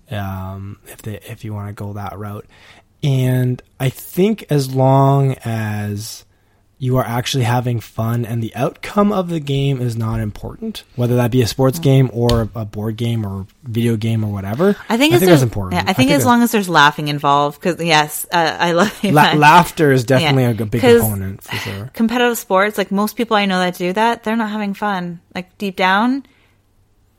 Um, 0.09 0.79
if 0.87 1.03
they 1.03 1.19
if 1.19 1.43
you 1.43 1.53
want 1.53 1.67
to 1.67 1.73
go 1.73 1.93
that 1.93 2.17
route, 2.17 2.47
and 3.03 3.61
I 3.79 3.89
think 3.89 4.45
as 4.49 4.73
long 4.73 5.35
as 5.45 6.25
you 6.81 6.95
are 6.95 7.03
actually 7.03 7.43
having 7.43 7.81
fun 7.81 8.25
and 8.25 8.41
the 8.41 8.55
outcome 8.55 9.11
of 9.11 9.27
the 9.27 9.41
game 9.41 9.81
is 9.81 9.97
not 9.97 10.21
important 10.21 10.83
whether 10.95 11.17
that 11.17 11.29
be 11.29 11.41
a 11.41 11.47
sports 11.47 11.77
mm. 11.77 11.83
game 11.83 12.09
or 12.13 12.49
a 12.55 12.65
board 12.65 12.95
game 12.95 13.25
or 13.25 13.45
video 13.63 13.97
game 13.97 14.23
or 14.23 14.31
whatever. 14.31 14.69
I 14.87 14.97
think, 14.97 15.13
I 15.13 15.19
think 15.19 15.29
that's 15.29 15.43
important. 15.43 15.73
yeah, 15.73 15.81
I, 15.81 15.83
think 15.83 15.89
I, 15.89 15.93
think 15.93 16.11
as 16.11 16.25
long 16.25 16.41
as 16.41 16.53
there's 16.53 16.69
laughing 16.69 17.09
involved 17.09 17.61
because 17.61 17.83
yes 17.83 18.25
uh, 18.31 18.57
i 18.59 18.71
love 18.79 19.03
La- 19.03 19.33
laughter 19.33 19.91
is 19.91 20.05
definitely 20.05 20.43
yeah. 20.43 20.49
a 20.51 20.65
big 20.65 20.81
component 20.81 21.43
for 21.43 21.55
sure. 21.57 21.85
competitive 21.93 22.37
sports 22.37 22.77
like 22.77 22.91
most 22.91 23.17
people 23.17 23.35
i 23.35 23.45
know 23.45 23.59
that 23.59 23.75
do 23.75 23.91
that 23.93 24.23
they're 24.23 24.37
not 24.37 24.49
having 24.49 24.73
fun. 24.73 25.19
Like 25.35 25.57
deep 25.57 25.75
down 25.75 26.25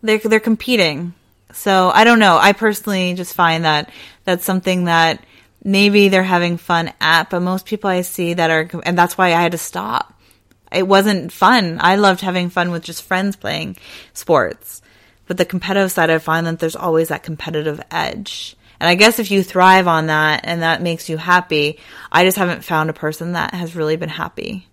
they're 0.02 0.18
they're 0.18 0.40
competing. 0.40 1.14
So 1.52 1.90
i 1.90 2.04
don't 2.04 2.18
know. 2.18 2.38
I 2.38 2.52
personally 2.52 3.12
just 3.14 3.34
find 3.34 3.64
that 3.64 3.90
that's 4.24 4.44
something 4.44 4.84
that 4.84 5.22
maybe 5.62 6.08
they're 6.08 6.22
having 6.22 6.56
fun 6.56 6.92
at, 7.00 7.30
but 7.30 7.40
most 7.40 7.66
people 7.66 7.90
I 7.90 8.02
see 8.02 8.34
that 8.34 8.50
are, 8.50 8.68
and 8.84 8.96
that's 8.96 9.18
why 9.18 9.28
I 9.28 9.42
had 9.42 9.52
to 9.52 9.58
stop. 9.58 10.14
It 10.72 10.86
wasn't 10.86 11.32
fun. 11.32 11.78
I 11.80 11.96
loved 11.96 12.20
having 12.20 12.50
fun 12.50 12.70
with 12.70 12.84
just 12.84 13.02
friends 13.02 13.36
playing 13.36 13.76
sports. 14.12 14.82
But 15.26 15.36
the 15.36 15.44
competitive 15.44 15.92
side, 15.92 16.10
I 16.10 16.18
find 16.18 16.46
that 16.46 16.58
there's 16.58 16.76
always 16.76 17.08
that 17.08 17.22
competitive 17.22 17.80
edge. 17.90 18.56
And 18.80 18.88
I 18.88 18.94
guess 18.94 19.18
if 19.18 19.30
you 19.30 19.42
thrive 19.42 19.86
on 19.86 20.06
that 20.06 20.40
and 20.44 20.62
that 20.62 20.80
makes 20.80 21.08
you 21.08 21.18
happy, 21.18 21.78
I 22.10 22.24
just 22.24 22.38
haven't 22.38 22.64
found 22.64 22.88
a 22.88 22.94
person 22.94 23.32
that 23.32 23.52
has 23.54 23.76
really 23.76 23.96
been 23.96 24.08
happy 24.08 24.66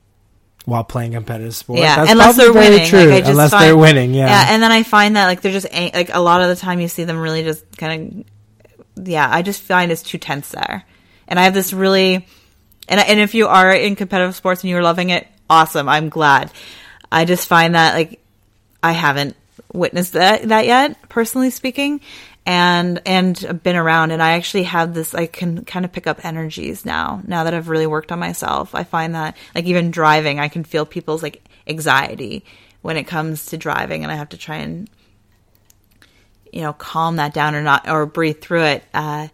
while 0.68 0.84
playing 0.84 1.14
competitive 1.14 1.56
sports. 1.56 1.82
Yeah, 1.82 1.96
That's 1.96 2.12
unless 2.12 2.36
they're 2.36 2.52
winning. 2.52 2.88
True, 2.88 3.06
like 3.06 3.26
unless 3.26 3.52
find, 3.52 3.64
they're 3.64 3.78
winning, 3.78 4.14
yeah. 4.14 4.28
Yeah, 4.28 4.54
and 4.54 4.62
then 4.62 4.72
I 4.72 4.84
find 4.84 5.16
that 5.16 5.26
like 5.26 5.42
they're 5.42 5.54
just 5.54 5.72
like 5.72 6.14
a 6.14 6.20
lot 6.20 6.42
of 6.42 6.50
the 6.50 6.58
time 6.58 6.82
you 6.82 6.90
see 6.90 7.06
them 7.06 7.18
really 7.18 7.44
just 7.44 7.78
kind 7.78 8.18
of 8.18 8.26
yeah, 9.04 9.28
I 9.30 9.42
just 9.42 9.62
find 9.62 9.92
it's 9.92 10.04
too 10.04 10.18
tense 10.18 10.50
there. 10.50 10.86
And 11.28 11.40
I 11.40 11.44
have 11.44 11.54
this 11.54 11.74
really, 11.74 12.26
and 12.88 13.00
and 13.00 13.20
if 13.20 13.36
you 13.36 13.48
are 13.48 13.72
in 13.72 13.96
competitive 13.96 14.36
sports 14.36 14.64
and 14.64 14.70
you're 14.70 14.84
loving 14.84 15.10
it, 15.10 15.28
awesome. 15.50 15.90
I'm 15.90 16.10
glad. 16.10 16.52
I 17.12 17.26
just 17.26 17.48
find 17.48 17.76
that 17.76 17.96
like 17.96 18.20
I 18.82 18.94
haven't 18.94 19.36
witnessed 19.74 20.14
that 20.14 20.44
that 20.50 20.66
yet, 20.66 21.10
personally 21.10 21.50
speaking, 21.50 22.02
and 22.46 23.02
and 23.06 23.62
been 23.62 23.76
around. 23.76 24.12
And 24.12 24.22
I 24.22 24.32
actually 24.32 24.64
have 24.64 24.94
this. 24.94 25.14
I 25.14 25.26
can 25.26 25.66
kind 25.66 25.86
of 25.86 25.92
pick 25.92 26.08
up 26.08 26.24
energies 26.24 26.86
now. 26.86 27.22
Now 27.28 27.44
that 27.44 27.54
I've 27.54 27.70
really 27.70 27.88
worked 27.88 28.12
on 28.12 28.20
myself, 28.20 28.74
I 28.74 28.84
find 28.84 29.16
that 29.16 29.36
like 29.54 29.66
even 29.66 29.92
driving, 29.92 30.40
I 30.40 30.48
can 30.48 30.64
feel 30.64 30.86
people's 30.86 31.24
like 31.24 31.44
anxiety 31.68 32.46
when 32.82 32.98
it 32.98 33.04
comes 33.04 33.48
to 33.48 33.58
driving, 33.58 34.04
and 34.04 34.12
I 34.12 34.16
have 34.16 34.30
to 34.30 34.38
try 34.38 34.58
and 34.58 34.90
you 36.52 36.62
know, 36.62 36.74
calm 36.74 37.18
that 37.18 37.34
down 37.34 37.56
or 37.56 37.62
not, 37.62 37.90
or 37.90 38.06
breathe 38.06 38.42
through 38.42 38.64
it. 38.64 38.84
Uh, 38.94 39.28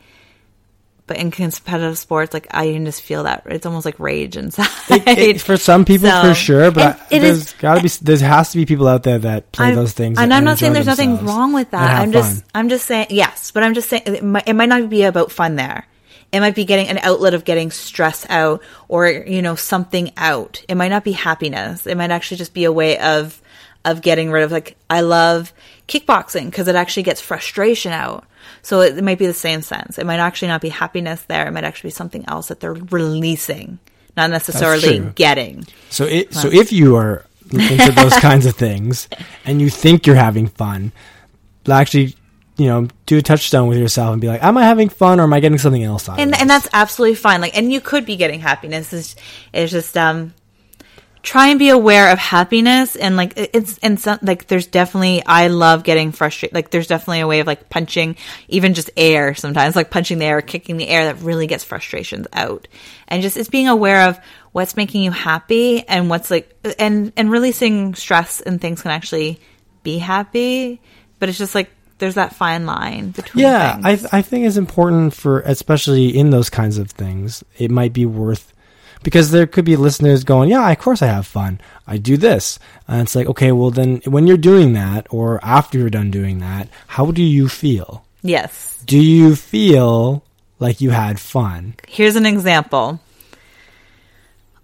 but 1.05 1.17
in 1.17 1.31
competitive 1.31 1.97
sports, 1.97 2.33
like 2.33 2.47
I 2.51 2.71
can 2.71 2.85
just 2.85 3.01
feel 3.01 3.23
that 3.23 3.43
it's 3.47 3.65
almost 3.65 3.85
like 3.85 3.99
rage 3.99 4.37
inside. 4.37 4.67
It, 4.89 5.17
it, 5.17 5.41
for 5.41 5.57
some 5.57 5.85
people, 5.85 6.09
so, 6.09 6.29
for 6.29 6.33
sure, 6.33 6.71
but 6.71 6.99
I, 7.11 7.19
there's 7.19 7.53
got 7.53 7.75
to 7.75 7.81
be 7.81 7.89
there 7.89 8.17
has 8.27 8.51
to 8.51 8.57
be 8.57 8.65
people 8.65 8.87
out 8.87 9.03
there 9.03 9.19
that 9.19 9.51
play 9.51 9.67
I, 9.67 9.75
those 9.75 9.93
things. 9.93 10.17
And, 10.17 10.25
and 10.25 10.33
I'm 10.33 10.43
not 10.43 10.59
saying 10.59 10.73
there's 10.73 10.85
nothing 10.85 11.25
wrong 11.25 11.53
with 11.53 11.71
that. 11.71 12.01
I'm 12.01 12.11
just 12.11 12.41
fun. 12.41 12.51
I'm 12.55 12.69
just 12.69 12.85
saying 12.85 13.07
yes, 13.09 13.51
but 13.51 13.63
I'm 13.63 13.73
just 13.73 13.89
saying 13.89 14.03
it 14.05 14.23
might, 14.23 14.47
it 14.47 14.53
might 14.53 14.69
not 14.69 14.89
be 14.89 15.03
about 15.03 15.31
fun 15.31 15.55
there. 15.55 15.87
It 16.31 16.39
might 16.39 16.55
be 16.55 16.65
getting 16.65 16.87
an 16.87 16.97
outlet 16.99 17.33
of 17.33 17.45
getting 17.45 17.69
stress 17.69 18.25
out 18.29 18.61
or 18.87 19.07
you 19.07 19.41
know 19.41 19.55
something 19.55 20.11
out. 20.17 20.63
It 20.67 20.75
might 20.75 20.89
not 20.89 21.03
be 21.03 21.11
happiness. 21.11 21.85
It 21.85 21.95
might 21.95 22.11
actually 22.11 22.37
just 22.37 22.53
be 22.53 22.63
a 22.63 22.71
way 22.71 22.97
of 22.97 23.41
of 23.85 24.01
getting 24.01 24.31
rid 24.31 24.43
of 24.43 24.51
like 24.51 24.77
I 24.89 25.01
love 25.01 25.53
kickboxing 25.87 26.45
because 26.45 26.67
it 26.67 26.75
actually 26.75 27.03
gets 27.03 27.21
frustration 27.21 27.91
out. 27.91 28.25
So 28.61 28.81
it, 28.81 28.97
it 28.97 29.03
might 29.03 29.19
be 29.19 29.27
the 29.27 29.33
same 29.33 29.61
sense. 29.61 29.97
It 29.97 30.05
might 30.05 30.19
actually 30.19 30.49
not 30.49 30.61
be 30.61 30.69
happiness 30.69 31.21
there. 31.23 31.47
It 31.47 31.51
might 31.51 31.63
actually 31.63 31.89
be 31.89 31.95
something 31.95 32.25
else 32.27 32.47
that 32.47 32.59
they're 32.59 32.73
releasing, 32.73 33.79
not 34.15 34.29
necessarily 34.29 34.99
getting. 35.15 35.65
So 35.89 36.05
it, 36.05 36.33
so 36.33 36.49
if 36.49 36.71
you 36.71 36.95
are 36.95 37.25
into 37.51 37.91
those 37.91 38.13
kinds 38.19 38.45
of 38.45 38.55
things 38.55 39.07
and 39.45 39.61
you 39.61 39.69
think 39.69 40.07
you're 40.07 40.15
having 40.15 40.47
fun, 40.47 40.91
actually 41.69 42.15
you 42.57 42.67
know, 42.67 42.87
do 43.05 43.17
a 43.17 43.21
touchstone 43.21 43.67
with 43.67 43.79
yourself 43.79 44.13
and 44.13 44.21
be 44.21 44.27
like, 44.27 44.43
am 44.43 44.57
I 44.57 44.63
having 44.63 44.89
fun 44.89 45.19
or 45.19 45.23
am 45.23 45.33
I 45.33 45.39
getting 45.39 45.57
something 45.57 45.83
else 45.83 46.07
out 46.07 46.19
and? 46.19 46.39
And 46.39 46.49
that's 46.49 46.67
absolutely 46.71 47.15
fine. 47.15 47.41
Like, 47.41 47.57
and 47.57 47.73
you 47.73 47.81
could 47.81 48.05
be 48.05 48.15
getting 48.15 48.39
happiness. 48.39 48.93
It's, 48.93 49.15
it's 49.51 49.71
just, 49.71 49.97
um, 49.97 50.33
try 51.23 51.47
and 51.47 51.57
be 51.57 51.69
aware 51.69 52.11
of 52.11 52.19
happiness 52.19 52.97
and 52.97 53.15
like 53.15 53.33
it's 53.37 53.77
and 53.77 53.97
some 53.97 54.19
like 54.21 54.47
there's 54.47 54.67
definitely 54.67 55.23
I 55.25 55.47
love 55.47 55.83
getting 55.83 56.11
frustrated 56.11 56.53
like 56.53 56.69
there's 56.69 56.87
definitely 56.87 57.21
a 57.21 57.27
way 57.27 57.39
of 57.39 57.47
like 57.47 57.69
punching 57.69 58.17
even 58.49 58.73
just 58.73 58.91
air 58.97 59.33
sometimes 59.33 59.75
like 59.75 59.89
punching 59.89 60.19
the 60.19 60.25
air 60.25 60.41
kicking 60.41 60.75
the 60.75 60.87
air 60.87 61.05
that 61.05 61.23
really 61.23 61.47
gets 61.47 61.63
frustrations 61.63 62.27
out. 62.33 62.67
And 63.07 63.21
just 63.21 63.37
it's 63.37 63.49
being 63.49 63.69
aware 63.69 64.09
of 64.09 64.19
what's 64.51 64.75
making 64.75 65.01
you 65.03 65.11
happy 65.11 65.87
and 65.87 66.09
what's 66.09 66.29
like 66.29 66.53
and 66.77 67.13
and 67.15 67.31
releasing 67.31 67.95
stress 67.95 68.41
and 68.41 68.59
things 68.59 68.81
can 68.81 68.91
actually 68.91 69.39
be 69.81 69.99
happy 69.99 70.81
but 71.19 71.29
it's 71.29 71.37
just 71.37 71.55
like 71.55 71.69
there's 71.99 72.15
that 72.15 72.35
fine 72.35 72.65
line 72.65 73.11
between 73.11 73.43
yeah 73.43 73.79
I, 73.81 73.95
th- 73.95 74.13
I 74.13 74.21
think 74.21 74.45
it's 74.45 74.57
important 74.57 75.13
for 75.13 75.39
especially 75.41 76.17
in 76.17 76.31
those 76.31 76.49
kinds 76.49 76.77
of 76.77 76.91
things 76.91 77.43
it 77.57 77.71
might 77.71 77.93
be 77.93 78.05
worth 78.05 78.53
because 79.03 79.31
there 79.31 79.47
could 79.47 79.65
be 79.65 79.75
listeners 79.75 80.23
going, 80.23 80.49
yeah, 80.49 80.69
of 80.69 80.79
course 80.79 81.01
I 81.01 81.07
have 81.07 81.27
fun. 81.27 81.59
I 81.85 81.97
do 81.97 82.17
this. 82.17 82.59
And 82.87 83.01
it's 83.01 83.15
like, 83.15 83.27
okay, 83.27 83.51
well 83.51 83.71
then 83.71 84.01
when 84.05 84.27
you're 84.27 84.37
doing 84.37 84.73
that 84.73 85.07
or 85.09 85.39
after 85.43 85.77
you're 85.77 85.89
done 85.89 86.11
doing 86.11 86.39
that, 86.39 86.69
how 86.87 87.11
do 87.11 87.21
you 87.21 87.49
feel? 87.49 88.05
Yes. 88.21 88.81
Do 88.85 88.97
you 88.97 89.35
feel 89.35 90.23
like 90.59 90.81
you 90.81 90.91
had 90.91 91.19
fun? 91.19 91.75
Here's 91.87 92.15
an 92.15 92.25
example. 92.25 92.99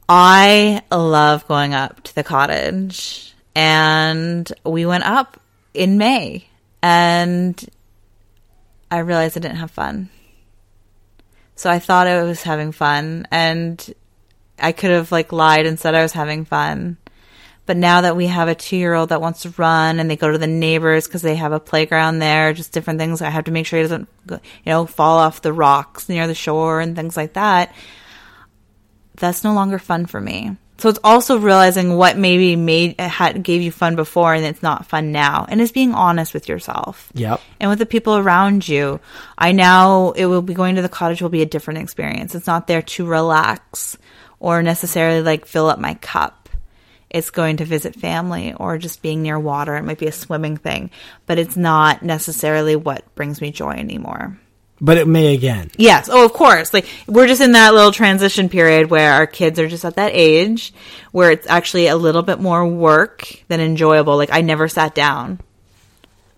I 0.08 0.82
love 0.92 1.48
going 1.48 1.74
up 1.74 2.02
to 2.04 2.16
the 2.16 2.24
cottage 2.24 3.36
and 3.54 4.52
we 4.66 4.86
went 4.86 5.04
up 5.04 5.40
in 5.74 5.98
May 5.98 6.48
and 6.82 7.70
I 8.90 9.00
realized 9.00 9.38
I 9.38 9.42
didn't 9.42 9.58
have 9.58 9.72
fun. 9.72 10.10
So 11.56 11.70
I 11.70 11.80
thought 11.80 12.08
I 12.08 12.24
was 12.24 12.42
having 12.42 12.72
fun 12.72 13.28
and 13.32 13.94
I 14.62 14.72
could 14.72 14.92
have 14.92 15.12
like 15.12 15.32
lied 15.32 15.66
and 15.66 15.80
said 15.80 15.96
I 15.96 16.04
was 16.04 16.14
having 16.14 16.46
fun. 16.46 16.98
But 17.66 17.78
now 17.78 18.02
that 18.02 18.16
we 18.16 18.26
have 18.26 18.48
a 18.48 18.56
two 18.56 18.78
year 18.78 18.96
old 18.96 19.10
that 19.10 19.22
wants 19.22 19.44
to 19.44 19.54
run 19.56 20.00
and 20.00 20.10
they 20.10 20.16
go 20.16 20.32
to 20.32 20.40
the 20.40 20.48
neighbors 20.48 21.06
because 21.06 21.22
they 21.22 21.36
have 21.36 21.52
a 21.52 21.60
playground 21.60 22.18
there, 22.18 22.52
just 22.52 22.72
different 22.72 23.00
things, 23.00 23.22
I 23.22 23.30
have 23.30 23.44
to 23.46 23.52
make 23.52 23.68
sure 23.68 23.78
he 23.78 23.84
doesn't, 23.84 24.10
you 24.28 24.40
know, 24.66 24.88
fall 24.88 25.20
off 25.20 25.44
the 25.44 25.54
rocks 25.54 26.10
near 26.10 26.26
the 26.26 26.34
shore 26.34 26.80
and 26.80 26.96
things 26.96 27.16
like 27.16 27.34
that. 27.34 27.76
That's 29.18 29.44
no 29.44 29.54
longer 29.54 29.78
fun 29.78 30.08
for 30.08 30.20
me. 30.20 30.58
So 30.80 30.88
it's 30.88 31.00
also 31.04 31.38
realizing 31.38 31.96
what 31.96 32.18
maybe 32.18 32.56
made 32.56 33.00
had 33.00 33.44
gave 33.44 33.62
you 33.62 33.72
fun 33.72 33.96
before 33.98 34.34
and 34.34 34.46
it's 34.46 34.64
not 34.64 34.86
fun 34.86 35.12
now, 35.12 35.46
and 35.48 35.60
it's 35.62 35.74
being 35.74 35.94
honest 35.94 36.34
with 36.34 36.48
yourself. 36.48 37.12
Yep. 37.14 37.42
And 37.60 37.70
with 37.70 37.80
the 37.80 37.86
people 37.86 38.16
around 38.16 38.68
you. 38.68 39.02
I 39.38 39.52
now 39.52 40.12
it 40.12 40.26
will 40.26 40.42
be 40.42 40.54
going 40.54 40.78
to 40.78 40.82
the 40.82 40.90
cottage 40.90 41.22
will 41.22 41.30
be 41.30 41.42
a 41.42 41.46
different 41.46 41.82
experience. 41.82 42.34
It's 42.34 42.48
not 42.48 42.66
there 42.66 42.82
to 42.82 43.06
relax 43.06 43.98
or 44.40 44.64
necessarily 44.64 45.22
like 45.22 45.46
fill 45.46 45.70
up 45.70 45.80
my 45.80 45.96
cup. 45.96 46.50
It's 47.10 47.32
going 47.32 47.58
to 47.58 47.66
visit 47.66 47.96
family 47.96 48.54
or 48.54 48.78
just 48.78 49.02
being 49.02 49.24
near 49.24 49.40
water. 49.40 49.76
It 49.76 49.84
might 49.84 49.98
be 49.98 50.08
a 50.08 50.12
swimming 50.12 50.58
thing, 50.58 50.92
but 51.26 51.40
it's 51.40 51.58
not 51.58 52.04
necessarily 52.04 52.76
what 52.76 53.16
brings 53.16 53.42
me 53.42 53.52
joy 53.52 53.72
anymore. 53.72 54.38
But 54.82 54.98
it 54.98 55.08
may 55.08 55.34
again. 55.34 55.72
Yes. 55.76 56.08
Oh, 56.10 56.24
of 56.24 56.34
course. 56.34 56.74
Like 56.74 56.88
we're 57.08 57.28
just 57.28 57.42
in 57.42 57.54
that 57.54 57.74
little 57.74 57.92
transition 57.92 58.48
period 58.48 58.90
where 58.90 59.14
our 59.14 59.28
kids 59.28 59.60
are 59.60 59.68
just 59.68 59.86
at 59.86 59.96
that 59.96 60.12
age 60.14 60.74
where 61.12 61.32
it's 61.32 61.48
actually 61.48 61.88
a 61.88 61.98
little 61.98 62.22
bit 62.22 62.40
more 62.40 62.66
work 62.66 63.28
than 63.48 63.60
enjoyable. 63.60 64.16
Like 64.16 64.30
I 64.32 64.42
never 64.42 64.68
sat 64.68 64.96
down 64.96 65.40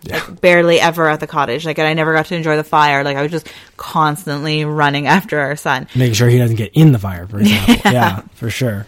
yeah. 0.03 0.15
Like, 0.15 0.41
barely 0.41 0.79
ever 0.79 1.07
at 1.07 1.19
the 1.19 1.27
cottage. 1.27 1.65
Like, 1.65 1.77
and 1.77 1.87
I 1.87 1.93
never 1.93 2.13
got 2.13 2.27
to 2.27 2.35
enjoy 2.35 2.55
the 2.55 2.63
fire. 2.63 3.03
Like, 3.03 3.17
I 3.17 3.21
was 3.21 3.31
just 3.31 3.47
constantly 3.77 4.65
running 4.65 5.07
after 5.17 5.39
our 5.39 5.55
son, 5.55 5.87
making 5.95 6.15
sure 6.15 6.29
he 6.29 6.37
doesn't 6.37 6.57
get 6.57 6.73
in 6.73 6.91
the 6.91 6.99
fire. 6.99 7.27
For 7.27 7.39
example, 7.39 7.75
yeah, 7.85 7.91
yeah 7.91 8.21
for 8.35 8.49
sure, 8.49 8.87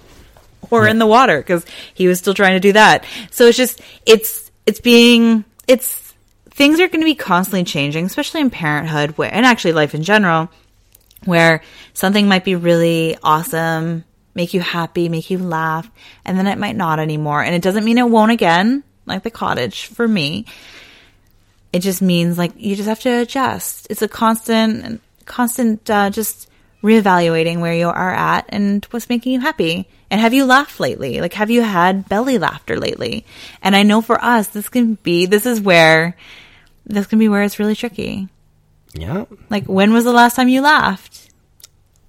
or 0.72 0.86
yeah. 0.86 0.92
in 0.92 1.00
the 1.00 1.08
water 1.08 1.38
because 1.38 1.66
he 1.94 2.08
was 2.08 2.20
still 2.20 2.34
trying 2.34 2.54
to 2.54 2.60
do 2.60 2.74
that. 2.74 3.06
So 3.32 3.48
it's 3.48 3.58
just 3.58 3.82
it's 4.06 4.52
it's 4.66 4.80
being 4.80 5.46
it's 5.68 6.14
things 6.52 6.80
are 6.80 6.88
going 6.88 7.02
to 7.02 7.06
be 7.06 7.16
constantly 7.16 7.64
changing, 7.64 8.06
especially 8.06 8.42
in 8.42 8.50
parenthood, 8.50 9.18
where, 9.18 9.34
and 9.34 9.46
actually 9.46 9.74
life 9.74 9.96
in 9.96 10.04
general, 10.04 10.50
where 11.26 11.62
something 11.94 12.28
might 12.28 12.44
be 12.44 12.56
really 12.56 13.18
awesome 13.24 14.04
make 14.36 14.54
you 14.54 14.62
happy, 14.62 15.10
make 15.10 15.30
you 15.30 15.38
laugh, 15.38 15.90
and 16.26 16.38
then 16.38 16.48
it 16.48 16.58
might 16.58 16.76
not 16.76 17.00
anymore. 17.00 17.44
And 17.44 17.56
it 17.56 17.62
doesn't 17.62 17.86
mean 17.86 17.98
it 17.98 18.10
won't 18.10 18.32
again, 18.32 18.84
like 19.06 19.24
the 19.24 19.32
cottage 19.32 19.88
for 19.88 20.08
me. 20.08 20.46
It 21.74 21.80
just 21.80 22.02
means 22.02 22.38
like 22.38 22.54
you 22.56 22.76
just 22.76 22.88
have 22.88 23.02
to 23.02 23.22
adjust. 23.22 23.88
It's 23.90 24.02
a 24.02 24.08
constant, 24.08 25.02
constant, 25.26 25.90
uh, 25.90 26.12
just 26.12 26.48
reevaluating 26.84 27.60
where 27.60 27.74
you 27.74 27.88
are 27.88 28.14
at 28.14 28.46
and 28.50 28.86
what's 28.92 29.10
making 29.10 29.34
you 29.34 29.40
happy. 29.40 29.88
And 30.12 30.22
have 30.22 30.34
you 30.34 30.46
laughed 30.46 30.80
lately? 30.80 31.22
Like, 31.22 31.34
have 31.34 31.50
you 31.50 31.64
had 31.64 32.08
belly 32.08 32.38
laughter 32.38 32.78
lately? 32.78 33.26
And 33.64 33.76
I 33.76 33.84
know 33.84 34.02
for 34.02 34.24
us, 34.24 34.50
this 34.50 34.70
can 34.70 34.96
be, 34.96 35.26
this 35.26 35.48
is 35.48 35.60
where, 35.60 36.16
this 36.86 37.08
can 37.08 37.18
be 37.18 37.30
where 37.30 37.42
it's 37.42 37.58
really 37.58 37.76
tricky. 37.76 38.28
Yeah. 38.94 39.26
Like, 39.50 39.66
when 39.66 39.94
was 39.94 40.04
the 40.04 40.12
last 40.12 40.36
time 40.36 40.50
you 40.50 40.62
laughed? 40.62 41.32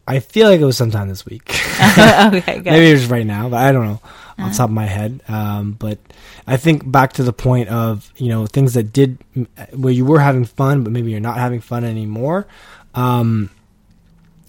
I 0.06 0.21
feel 0.21 0.50
like 0.50 0.61
it 0.61 0.64
was 0.64 0.76
sometime 0.76 1.09
this 1.09 1.25
week. 1.25 1.49
okay, 1.80 2.40
good. 2.56 2.64
Maybe 2.64 2.90
it 2.90 2.94
was 2.94 3.06
right 3.06 3.26
now, 3.26 3.49
but 3.49 3.61
I 3.61 3.73
don't 3.73 3.87
know. 3.87 4.00
On 4.38 4.53
top 4.53 4.69
of 4.69 4.75
my 4.75 4.87
head. 4.87 5.23
Um, 5.29 5.73
but 5.73 5.99
I 6.47 6.57
think 6.57 6.91
back 6.91 7.14
to 7.14 7.23
the 7.23 7.33
point 7.33 7.69
of 7.69 8.12
you 8.17 8.29
know 8.29 8.47
things 8.47 8.75
that 8.75 8.93
did 8.93 9.19
where 9.73 9.93
you 9.93 10.05
were 10.05 10.21
having 10.21 10.45
fun, 10.45 10.85
but 10.85 10.93
maybe 10.93 11.11
you're 11.11 11.21
not 11.21 11.38
having 11.38 11.61
fun 11.61 11.85
anymore. 11.85 12.47
Um, 12.95 13.50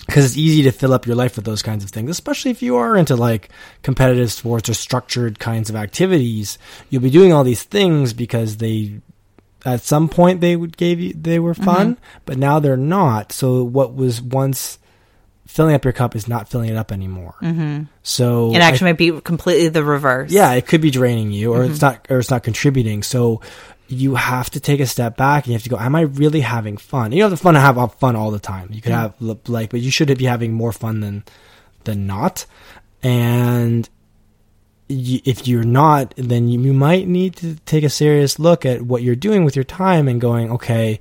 because 0.06 0.26
it's 0.26 0.38
easy 0.38 0.62
to 0.64 0.72
fill 0.72 0.94
up 0.94 1.08
your 1.08 1.16
life 1.16 1.36
with 1.36 1.46
those 1.46 1.64
kinds 1.64 1.84
of 1.84 1.90
things, 1.90 2.12
especially 2.12 2.52
if 2.52 2.62
you 2.62 2.76
are 2.76 2.96
into 2.96 3.16
like 3.16 3.50
competitive 3.82 4.32
sports 4.32 4.70
or 4.70 4.76
structured 4.76 5.40
kinds 5.40 5.70
of 5.70 5.76
activities. 5.76 6.60
You'll 6.90 7.02
be 7.02 7.10
doing 7.10 7.34
all 7.34 7.44
these 7.44 7.64
things 7.64 8.14
because 8.14 8.58
they, 8.58 9.02
at 9.66 9.82
some 9.82 10.08
point, 10.08 10.42
they 10.42 10.56
would 10.56 10.78
gave 10.78 11.00
you 11.00 11.14
they 11.14 11.40
were 11.40 11.56
fun, 11.56 11.96
mm-hmm. 11.96 12.20
but 12.26 12.38
now 12.38 12.60
they're 12.60 12.78
not. 12.78 13.32
So 13.32 13.64
what 13.64 13.96
was 13.96 14.22
once 14.22 14.78
filling 15.48 15.76
up 15.76 15.84
your 15.84 15.94
cup 15.94 16.16
is 16.16 16.28
not 16.28 16.50
filling 16.50 16.70
it 16.70 16.76
up 16.76 16.92
anymore. 16.92 17.36
Mm-hmm. 17.42 17.84
So 18.04 18.54
it 18.54 18.58
actually 18.58 18.90
I, 18.90 18.92
might 18.92 18.98
be 18.98 19.22
completely 19.22 19.70
the 19.70 19.84
reverse. 19.84 20.32
Yeah, 20.32 20.54
it 20.54 20.68
could 20.68 20.82
be 20.82 20.92
draining 20.92 21.32
you, 21.32 21.54
or 21.54 21.60
mm-hmm. 21.60 21.72
it's 21.72 21.82
not, 21.82 22.08
or 22.10 22.20
it's 22.20 22.32
not 22.32 22.44
contributing. 22.44 23.04
So 23.04 23.42
you 23.88 24.16
have 24.16 24.50
to 24.52 24.60
take 24.60 24.80
a 24.80 24.86
step 24.86 25.16
back 25.16 25.44
and 25.44 25.50
you 25.50 25.54
have 25.54 25.64
to 25.64 25.70
go, 25.70 25.78
am 25.78 25.96
I 25.96 26.02
really 26.02 26.42
having 26.42 26.78
fun? 26.78 27.12
You 27.12 27.20
don't 27.20 27.30
have 27.30 27.40
the 27.40 27.44
fun 27.44 27.54
to 27.54 27.60
have 27.60 27.94
fun 27.96 28.16
all 28.16 28.32
the 28.32 28.40
time. 28.40 28.70
You 28.72 28.82
could 28.82 28.92
mm-hmm. 28.92 29.28
have 29.30 29.50
like, 29.50 29.70
but 29.70 29.80
you 29.80 29.92
should 29.92 30.16
be 30.18 30.26
having 30.26 30.54
more 30.54 30.72
fun 30.72 31.02
than, 31.02 31.24
than 31.84 32.08
not. 32.08 32.46
And 33.04 33.88
you, 34.88 35.20
if 35.24 35.48
you're 35.48 35.64
not, 35.64 36.14
then 36.18 36.48
you, 36.48 36.60
you 36.60 36.74
might 36.74 37.08
need 37.08 37.36
to 37.38 37.56
take 37.66 37.84
a 37.84 37.90
serious 37.90 38.40
look 38.40 38.66
at 38.66 38.82
what 38.82 39.04
you're 39.04 39.16
doing 39.16 39.46
with 39.46 39.56
your 39.56 39.66
time 39.66 40.08
and 40.08 40.20
going, 40.20 40.52
okay, 40.52 41.00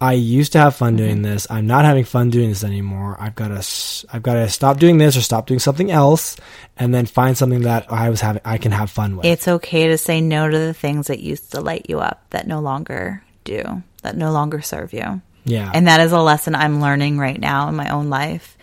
I 0.00 0.12
used 0.12 0.52
to 0.52 0.58
have 0.58 0.76
fun 0.76 0.96
doing 0.96 1.16
mm-hmm. 1.16 1.22
this. 1.22 1.46
I'm 1.50 1.66
not 1.66 1.84
having 1.84 2.04
fun 2.04 2.30
doing 2.30 2.50
this 2.50 2.62
anymore. 2.62 3.16
I've 3.18 3.34
got 3.34 3.48
to 3.48 4.06
I've 4.12 4.22
got 4.22 4.34
to 4.34 4.48
stop 4.48 4.78
doing 4.78 4.98
this 4.98 5.16
or 5.16 5.22
stop 5.22 5.46
doing 5.46 5.58
something 5.58 5.90
else 5.90 6.36
and 6.76 6.94
then 6.94 7.06
find 7.06 7.36
something 7.36 7.62
that 7.62 7.90
I 7.90 8.08
was 8.10 8.20
having 8.20 8.42
I 8.44 8.58
can 8.58 8.72
have 8.72 8.90
fun 8.90 9.16
with. 9.16 9.26
It's 9.26 9.48
okay 9.48 9.88
to 9.88 9.98
say 9.98 10.20
no 10.20 10.48
to 10.48 10.58
the 10.58 10.74
things 10.74 11.08
that 11.08 11.18
used 11.18 11.52
to 11.52 11.60
light 11.60 11.86
you 11.88 11.98
up 11.98 12.24
that 12.30 12.46
no 12.46 12.60
longer 12.60 13.22
do, 13.44 13.82
that 14.02 14.16
no 14.16 14.30
longer 14.30 14.62
serve 14.62 14.92
you. 14.92 15.20
Yeah. 15.44 15.70
And 15.74 15.88
that 15.88 16.00
is 16.00 16.12
a 16.12 16.20
lesson 16.20 16.54
I'm 16.54 16.80
learning 16.80 17.18
right 17.18 17.40
now 17.40 17.68
in 17.68 17.74
my 17.74 17.88
own 17.88 18.10
life 18.10 18.56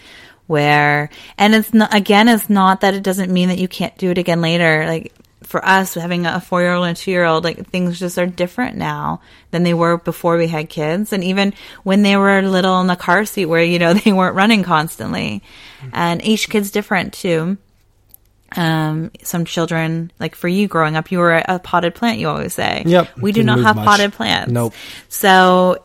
where 0.47 1.09
and 1.37 1.55
it's 1.55 1.73
not 1.73 1.93
again 1.93 2.27
it's 2.27 2.49
not 2.51 2.81
that 2.81 2.93
it 2.93 3.01
doesn't 3.01 3.33
mean 3.33 3.49
that 3.49 3.57
you 3.57 3.67
can't 3.67 3.97
do 3.97 4.11
it 4.11 4.17
again 4.17 4.41
later. 4.41 4.85
Like 4.87 5.11
for 5.45 5.63
us 5.65 5.93
having 5.93 6.25
a 6.25 6.41
four 6.41 6.61
year 6.61 6.73
old 6.73 6.85
and 6.85 6.97
a 6.97 6.99
two 6.99 7.11
year 7.11 7.25
old, 7.25 7.43
like 7.43 7.69
things 7.69 7.99
just 7.99 8.17
are 8.17 8.25
different 8.25 8.77
now 8.77 9.21
than 9.51 9.63
they 9.63 9.73
were 9.73 9.97
before 9.97 10.37
we 10.37 10.47
had 10.47 10.69
kids. 10.69 11.13
And 11.13 11.23
even 11.23 11.53
when 11.83 12.01
they 12.01 12.17
were 12.17 12.41
little 12.41 12.79
in 12.81 12.87
the 12.87 12.95
car 12.95 13.25
seat 13.25 13.45
where, 13.45 13.63
you 13.63 13.79
know, 13.79 13.93
they 14.05 14.11
weren't 14.11 14.35
running 14.35 14.63
constantly. 14.63 15.43
And 15.93 16.25
each 16.25 16.49
kid's 16.49 16.71
different 16.71 17.13
too. 17.13 17.57
Um, 18.55 19.11
some 19.21 19.45
children, 19.45 20.11
like 20.19 20.35
for 20.35 20.47
you 20.47 20.67
growing 20.67 20.95
up, 20.95 21.11
you 21.11 21.19
were 21.19 21.43
a 21.45 21.59
potted 21.59 21.93
plant, 21.95 22.19
you 22.19 22.29
always 22.29 22.53
say. 22.53 22.83
Yep. 22.85 23.17
We 23.19 23.31
do 23.31 23.43
not 23.43 23.59
have 23.59 23.75
much. 23.75 23.85
potted 23.85 24.13
plants. 24.13 24.51
Nope. 24.51 24.73
So 25.09 25.83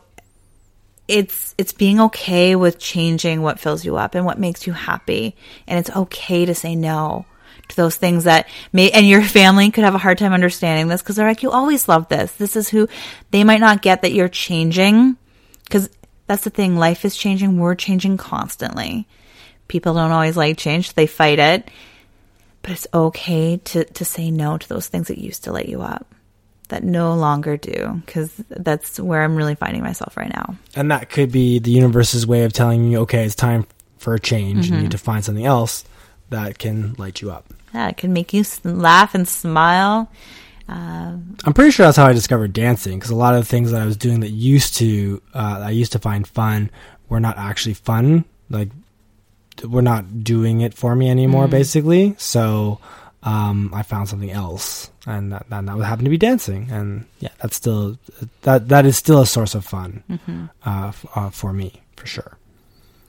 it's 1.07 1.53
it's 1.57 1.73
being 1.73 1.99
okay 1.99 2.55
with 2.55 2.79
changing 2.79 3.41
what 3.41 3.59
fills 3.59 3.83
you 3.83 3.97
up 3.97 4.15
and 4.15 4.25
what 4.25 4.39
makes 4.39 4.65
you 4.65 4.71
happy 4.71 5.35
and 5.67 5.77
it's 5.77 5.89
okay 5.89 6.45
to 6.45 6.55
say 6.55 6.73
no 6.73 7.25
those 7.75 7.95
things 7.95 8.25
that 8.25 8.47
may, 8.73 8.91
and 8.91 9.07
your 9.07 9.21
family 9.21 9.71
could 9.71 9.83
have 9.83 9.95
a 9.95 9.99
hard 9.99 10.17
time 10.17 10.33
understanding 10.33 10.87
this 10.87 11.01
because 11.01 11.15
they're 11.15 11.27
like, 11.27 11.43
you 11.43 11.51
always 11.51 11.87
love 11.87 12.07
this. 12.09 12.31
This 12.33 12.55
is 12.55 12.69
who 12.69 12.87
they 13.31 13.43
might 13.43 13.59
not 13.59 13.81
get 13.81 14.01
that 14.01 14.13
you're 14.13 14.29
changing 14.29 15.17
because 15.63 15.89
that's 16.27 16.43
the 16.43 16.49
thing. 16.49 16.77
Life 16.77 17.05
is 17.05 17.15
changing. 17.15 17.57
We're 17.57 17.75
changing 17.75 18.17
constantly. 18.17 19.07
People 19.67 19.93
don't 19.93 20.11
always 20.11 20.37
like 20.37 20.57
change. 20.57 20.93
They 20.93 21.07
fight 21.07 21.39
it, 21.39 21.69
but 22.61 22.71
it's 22.71 22.87
okay 22.93 23.57
to, 23.57 23.85
to 23.85 24.05
say 24.05 24.31
no 24.31 24.57
to 24.57 24.69
those 24.69 24.87
things 24.87 25.07
that 25.07 25.17
used 25.17 25.45
to 25.45 25.53
light 25.53 25.69
you 25.69 25.81
up 25.81 26.13
that 26.69 26.83
no 26.83 27.15
longer 27.15 27.57
do 27.57 28.01
because 28.05 28.33
that's 28.49 28.99
where 28.99 29.23
I'm 29.23 29.35
really 29.35 29.55
finding 29.55 29.83
myself 29.83 30.17
right 30.17 30.33
now. 30.33 30.55
And 30.75 30.91
that 30.91 31.09
could 31.09 31.31
be 31.31 31.59
the 31.59 31.71
universe's 31.71 32.25
way 32.25 32.43
of 32.43 32.53
telling 32.53 32.89
you, 32.89 32.99
okay, 32.99 33.25
it's 33.25 33.35
time 33.35 33.65
for 33.97 34.13
a 34.13 34.19
change. 34.19 34.65
Mm-hmm. 34.65 34.75
You 34.75 34.81
need 34.83 34.91
to 34.91 34.97
find 34.97 35.23
something 35.23 35.45
else 35.45 35.83
that 36.31 36.57
can 36.57 36.95
light 36.97 37.21
you 37.21 37.31
up. 37.31 37.45
Yeah, 37.73 37.87
it 37.89 37.97
can 37.97 38.11
make 38.11 38.33
you 38.33 38.43
laugh 38.63 39.15
and 39.15 39.27
smile. 39.27 40.11
Uh, 40.67 41.17
I'm 41.45 41.53
pretty 41.53 41.71
sure 41.71 41.85
that's 41.85 41.97
how 41.97 42.07
I 42.07 42.13
discovered 42.13 42.53
dancing 42.53 42.97
because 42.97 43.11
a 43.11 43.15
lot 43.15 43.35
of 43.35 43.41
the 43.41 43.45
things 43.45 43.71
that 43.71 43.81
I 43.81 43.85
was 43.85 43.97
doing 43.97 44.21
that 44.21 44.29
used 44.29 44.75
to 44.77 45.21
uh, 45.33 45.61
I 45.63 45.71
used 45.71 45.91
to 45.93 45.99
find 45.99 46.27
fun 46.27 46.69
were 47.09 47.19
not 47.19 47.37
actually 47.37 47.73
fun. 47.73 48.25
Like 48.49 48.69
we're 49.63 49.81
not 49.81 50.23
doing 50.23 50.61
it 50.61 50.73
for 50.73 50.95
me 50.95 51.09
anymore, 51.09 51.47
mm. 51.47 51.51
basically. 51.51 52.15
So 52.17 52.79
um, 53.23 53.71
I 53.73 53.83
found 53.83 54.09
something 54.09 54.31
else, 54.31 54.89
and 55.05 55.31
that, 55.31 55.49
that, 55.49 55.65
that 55.65 55.77
would 55.77 55.85
happen 55.85 56.05
to 56.05 56.09
be 56.09 56.17
dancing. 56.17 56.69
And 56.71 57.05
yeah, 57.19 57.29
that's 57.41 57.55
still 57.55 57.97
that 58.43 58.69
that 58.69 58.85
is 58.85 58.97
still 58.97 59.21
a 59.21 59.27
source 59.27 59.55
of 59.55 59.65
fun 59.65 60.03
mm-hmm. 60.09 60.45
uh, 60.65 60.87
f- 60.87 61.05
uh, 61.15 61.29
for 61.29 61.53
me 61.53 61.81
for 61.95 62.07
sure. 62.07 62.37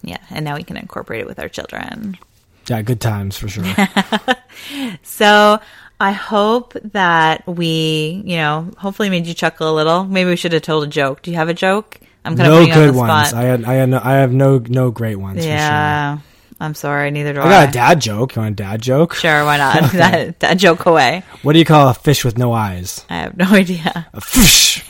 Yeah, 0.02 0.18
and 0.30 0.44
now 0.44 0.56
we 0.56 0.64
can 0.64 0.76
incorporate 0.76 1.20
it 1.20 1.26
with 1.26 1.38
our 1.38 1.48
children. 1.48 2.18
Yeah, 2.68 2.82
good 2.82 3.00
times 3.00 3.36
for 3.36 3.48
sure. 3.48 3.64
so 5.02 5.60
I 6.00 6.12
hope 6.12 6.74
that 6.92 7.46
we, 7.46 8.22
you 8.24 8.36
know, 8.36 8.70
hopefully 8.76 9.10
made 9.10 9.26
you 9.26 9.34
chuckle 9.34 9.70
a 9.70 9.74
little. 9.74 10.04
Maybe 10.04 10.30
we 10.30 10.36
should 10.36 10.52
have 10.52 10.62
told 10.62 10.84
a 10.84 10.86
joke. 10.86 11.22
Do 11.22 11.30
you 11.30 11.36
have 11.36 11.48
a 11.48 11.54
joke? 11.54 12.00
I'm 12.24 12.36
kind 12.36 12.48
no 12.48 12.62
of 12.62 12.68
good 12.72 12.94
ones. 12.94 13.32
I 13.32 13.42
had, 13.42 13.64
I 13.64 13.74
had, 13.74 13.88
no, 13.88 14.00
I 14.02 14.12
have 14.14 14.32
no, 14.32 14.58
no 14.58 14.90
great 14.90 15.16
ones. 15.16 15.44
Yeah. 15.44 16.16
Sure. 16.16 16.24
I'm 16.60 16.74
sorry, 16.74 17.10
neither 17.10 17.32
do 17.32 17.40
I. 17.40 17.46
I 17.46 17.48
got 17.48 17.68
a 17.68 17.72
dad 17.72 18.00
joke. 18.00 18.36
You 18.36 18.42
want 18.42 18.52
a 18.52 18.62
dad 18.62 18.80
joke? 18.80 19.14
Sure, 19.14 19.44
why 19.44 19.58
not? 19.58 19.82
okay. 19.84 19.98
that, 19.98 20.38
dad 20.38 20.58
joke 20.60 20.86
away. 20.86 21.24
What 21.42 21.54
do 21.54 21.58
you 21.58 21.64
call 21.64 21.88
a 21.88 21.94
fish 21.94 22.24
with 22.24 22.38
no 22.38 22.52
eyes? 22.52 23.04
I 23.10 23.16
have 23.16 23.36
no 23.36 23.46
idea. 23.46 24.06
A 24.12 24.20
fish. 24.20 24.84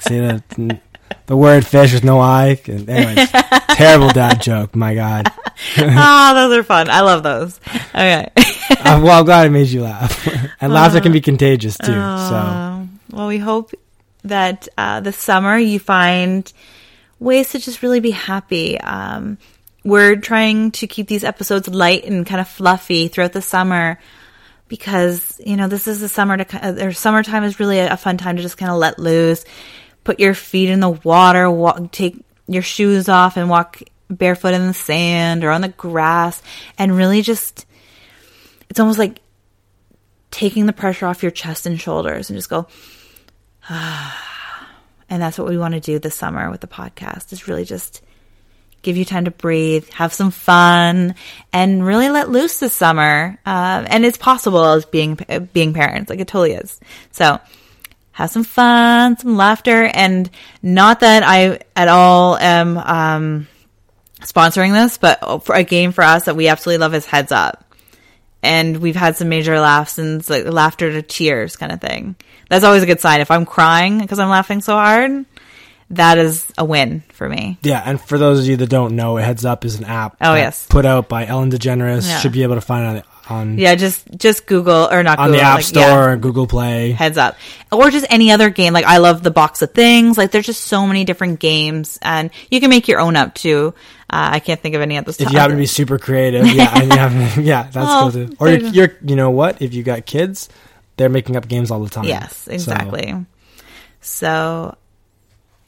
See 0.00 0.20
that? 0.20 0.80
The 1.26 1.36
word 1.36 1.66
fish 1.66 1.92
with 1.92 2.04
no 2.04 2.20
eye. 2.20 2.58
Anyways, 2.66 3.30
terrible 3.70 4.08
dad 4.08 4.40
joke. 4.40 4.74
My 4.74 4.94
God. 4.94 5.30
oh, 5.78 6.34
those 6.34 6.58
are 6.58 6.62
fun. 6.62 6.88
I 6.88 7.00
love 7.00 7.22
those. 7.22 7.60
Okay. 7.94 8.30
uh, 8.36 9.00
well, 9.02 9.18
I'm 9.18 9.24
glad 9.24 9.46
I 9.46 9.48
made 9.48 9.68
you 9.68 9.82
laugh. 9.82 10.26
and 10.60 10.72
laughter 10.72 10.98
uh, 10.98 11.02
can 11.02 11.12
be 11.12 11.20
contagious 11.20 11.76
too. 11.78 11.92
Uh, 11.92 12.28
so. 12.28 12.88
Well, 13.10 13.28
we 13.28 13.38
hope 13.38 13.72
that 14.24 14.68
uh, 14.78 15.00
this 15.00 15.16
summer 15.16 15.58
you 15.58 15.78
find 15.78 16.50
ways 17.18 17.50
to 17.50 17.58
just 17.58 17.82
really 17.82 18.00
be 18.00 18.10
happy. 18.12 18.80
Um, 18.80 19.38
we're 19.84 20.16
trying 20.16 20.72
to 20.72 20.86
keep 20.86 21.06
these 21.08 21.24
episodes 21.24 21.68
light 21.68 22.04
and 22.04 22.26
kind 22.26 22.40
of 22.40 22.48
fluffy 22.48 23.08
throughout 23.08 23.32
the 23.32 23.42
summer 23.42 23.98
because 24.68 25.40
you 25.44 25.56
know 25.56 25.68
this 25.68 25.86
is 25.86 26.00
the 26.00 26.08
summer 26.08 26.36
to 26.36 26.84
or 26.84 26.92
summertime 26.92 27.44
is 27.44 27.60
really 27.60 27.78
a, 27.78 27.92
a 27.92 27.96
fun 27.96 28.16
time 28.16 28.36
to 28.36 28.42
just 28.42 28.58
kind 28.58 28.72
of 28.72 28.78
let 28.78 28.98
loose 28.98 29.44
put 30.06 30.20
your 30.20 30.34
feet 30.34 30.70
in 30.70 30.78
the 30.78 30.88
water, 30.88 31.50
walk, 31.50 31.90
take 31.90 32.24
your 32.46 32.62
shoes 32.62 33.08
off 33.08 33.36
and 33.36 33.50
walk 33.50 33.82
barefoot 34.08 34.54
in 34.54 34.68
the 34.68 34.72
sand 34.72 35.42
or 35.42 35.50
on 35.50 35.60
the 35.60 35.68
grass 35.68 36.40
and 36.78 36.96
really 36.96 37.22
just, 37.22 37.66
it's 38.70 38.78
almost 38.78 39.00
like 39.00 39.20
taking 40.30 40.66
the 40.66 40.72
pressure 40.72 41.06
off 41.06 41.24
your 41.24 41.32
chest 41.32 41.66
and 41.66 41.80
shoulders 41.80 42.30
and 42.30 42.38
just 42.38 42.48
go, 42.48 42.68
ah. 43.68 44.22
And 45.08 45.22
that's 45.22 45.38
what 45.38 45.46
we 45.46 45.56
want 45.56 45.74
to 45.74 45.80
do 45.80 46.00
this 46.00 46.16
summer 46.16 46.50
with 46.50 46.60
the 46.60 46.66
podcast 46.66 47.32
is 47.32 47.46
really 47.46 47.64
just 47.64 48.02
give 48.82 48.96
you 48.96 49.04
time 49.04 49.26
to 49.26 49.30
breathe, 49.30 49.88
have 49.90 50.12
some 50.12 50.32
fun, 50.32 51.14
and 51.52 51.86
really 51.86 52.08
let 52.08 52.28
loose 52.28 52.58
this 52.58 52.72
summer. 52.72 53.38
Uh, 53.46 53.84
and 53.86 54.04
it's 54.04 54.18
possible 54.18 54.64
as 54.64 54.84
being 54.84 55.16
being 55.52 55.74
parents, 55.74 56.10
like 56.10 56.18
it 56.18 56.26
totally 56.26 56.54
is. 56.54 56.80
So 57.12 57.38
have 58.16 58.30
some 58.30 58.44
fun, 58.44 59.18
some 59.18 59.36
laughter, 59.36 59.84
and 59.92 60.30
not 60.62 61.00
that 61.00 61.22
I 61.22 61.60
at 61.76 61.88
all 61.88 62.38
am 62.38 62.78
um, 62.78 63.46
sponsoring 64.22 64.72
this, 64.72 64.96
but 64.96 65.44
for 65.44 65.54
a 65.54 65.62
game 65.62 65.92
for 65.92 66.02
us 66.02 66.24
that 66.24 66.34
we 66.34 66.48
absolutely 66.48 66.80
love 66.80 66.94
is 66.94 67.04
Heads 67.04 67.30
Up. 67.30 67.62
And 68.42 68.78
we've 68.78 68.96
had 68.96 69.16
some 69.16 69.28
major 69.28 69.60
laughs 69.60 69.98
and 69.98 70.26
like 70.30 70.46
laughter 70.46 70.92
to 70.92 71.02
tears 71.02 71.58
kind 71.58 71.70
of 71.72 71.82
thing. 71.82 72.16
That's 72.48 72.64
always 72.64 72.82
a 72.82 72.86
good 72.86 73.00
sign. 73.00 73.20
If 73.20 73.30
I'm 73.30 73.44
crying 73.44 73.98
because 73.98 74.18
I'm 74.18 74.30
laughing 74.30 74.62
so 74.62 74.72
hard, 74.72 75.26
that 75.90 76.16
is 76.16 76.50
a 76.56 76.64
win 76.64 77.02
for 77.12 77.28
me. 77.28 77.58
Yeah, 77.60 77.82
and 77.84 78.00
for 78.00 78.16
those 78.16 78.40
of 78.40 78.46
you 78.46 78.56
that 78.56 78.70
don't 78.70 78.96
know, 78.96 79.16
Heads 79.16 79.44
Up 79.44 79.66
is 79.66 79.74
an 79.74 79.84
app. 79.84 80.16
Oh 80.22 80.36
yes, 80.36 80.66
put 80.68 80.86
out 80.86 81.10
by 81.10 81.26
Ellen 81.26 81.50
DeGeneres. 81.50 82.08
Yeah. 82.08 82.18
Should 82.20 82.32
be 82.32 82.44
able 82.44 82.54
to 82.54 82.62
find 82.62 82.96
it 82.96 83.04
on. 83.30 83.58
Yeah, 83.58 83.74
just 83.74 84.06
just 84.16 84.46
Google 84.46 84.88
or 84.90 85.02
not 85.02 85.18
on 85.18 85.28
Google, 85.28 85.40
the 85.40 85.46
App 85.46 85.56
like, 85.56 85.64
Store 85.64 85.82
yeah. 85.82 86.04
or 86.04 86.16
Google 86.16 86.46
Play. 86.46 86.92
Heads 86.92 87.18
Up, 87.18 87.36
or 87.72 87.90
just 87.90 88.06
any 88.10 88.32
other 88.32 88.50
game. 88.50 88.72
Like 88.72 88.84
I 88.84 88.98
love 88.98 89.22
the 89.22 89.30
Box 89.30 89.62
of 89.62 89.72
Things. 89.72 90.18
Like 90.18 90.30
there's 90.30 90.46
just 90.46 90.64
so 90.64 90.86
many 90.86 91.04
different 91.04 91.40
games, 91.40 91.98
and 92.02 92.30
you 92.50 92.60
can 92.60 92.70
make 92.70 92.88
your 92.88 93.00
own 93.00 93.16
up 93.16 93.34
too. 93.34 93.74
Uh, 94.08 94.30
I 94.32 94.40
can't 94.40 94.60
think 94.60 94.74
of 94.74 94.82
any 94.82 94.96
at 94.96 95.04
this 95.04 95.20
If 95.20 95.32
you 95.32 95.38
happen 95.38 95.56
to 95.56 95.60
be 95.60 95.66
super 95.66 95.98
creative, 95.98 96.46
yeah, 96.46 96.78
and 96.80 96.92
you 96.92 96.98
have, 96.98 97.38
yeah, 97.38 97.62
that's 97.64 97.76
oh, 97.76 98.10
cool 98.12 98.12
too. 98.12 98.36
Or 98.38 98.48
you're, 98.48 98.68
you're, 98.68 98.98
you 99.04 99.16
know 99.16 99.30
what? 99.30 99.60
If 99.60 99.74
you 99.74 99.82
got 99.82 100.06
kids, 100.06 100.48
they're 100.96 101.08
making 101.08 101.36
up 101.36 101.48
games 101.48 101.72
all 101.72 101.82
the 101.82 101.90
time. 101.90 102.04
Yes, 102.04 102.46
exactly. 102.46 103.12
So, 103.12 103.26
so 104.00 104.76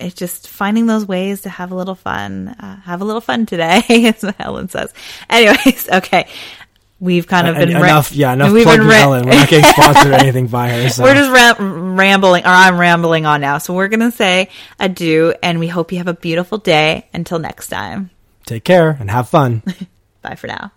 it's 0.01 0.15
just 0.15 0.49
finding 0.49 0.87
those 0.87 1.07
ways 1.07 1.43
to 1.43 1.49
have 1.49 1.73
a 1.73 1.75
little 1.75 1.95
fun. 1.95 2.49
Uh, 2.49 2.77
have 2.83 3.01
a 3.01 3.05
little 3.05 3.21
fun 3.21 3.47
today, 3.47 3.83
as 3.89 4.25
Ellen 4.39 4.69
says. 4.69 4.93
Anyways, 5.29 5.89
okay. 5.93 6.29
We've 7.01 7.27
kind 7.27 7.47
of 7.47 7.57
uh, 7.57 7.61
been 7.61 7.71
enough, 7.71 8.13
yeah, 8.13 8.33
enough 8.33 8.53
we've 8.53 8.65
plugging 8.65 8.81
been 8.83 8.91
ra- 8.91 9.03
Ellen. 9.03 9.27
We're 9.27 9.35
not 9.35 9.49
getting 9.49 9.71
sponsored 9.71 10.13
or 10.13 10.15
anything 10.15 10.49
by 10.49 10.71
her. 10.71 10.89
So. 10.89 11.05
We're 11.05 11.15
just 11.15 11.31
ra- 11.31 11.65
rambling, 11.65 12.45
or 12.45 12.49
I'm 12.49 12.79
rambling 12.79 13.25
on 13.25 13.41
now. 13.41 13.59
So 13.59 13.73
we're 13.75 13.89
gonna 13.89 14.11
say 14.11 14.49
adieu, 14.81 15.35
and 15.43 15.61
we 15.61 15.69
hope 15.69 15.93
you 15.93 15.99
have 15.99 16.09
a 16.09 16.15
beautiful 16.15 16.59
day. 16.59 17.07
Until 17.13 17.39
next 17.39 17.69
time, 17.69 18.11
take 18.47 18.65
care 18.65 18.91
and 18.91 19.11
have 19.11 19.29
fun. 19.29 19.63
Bye 20.23 20.35
for 20.35 20.49
now. 20.49 20.73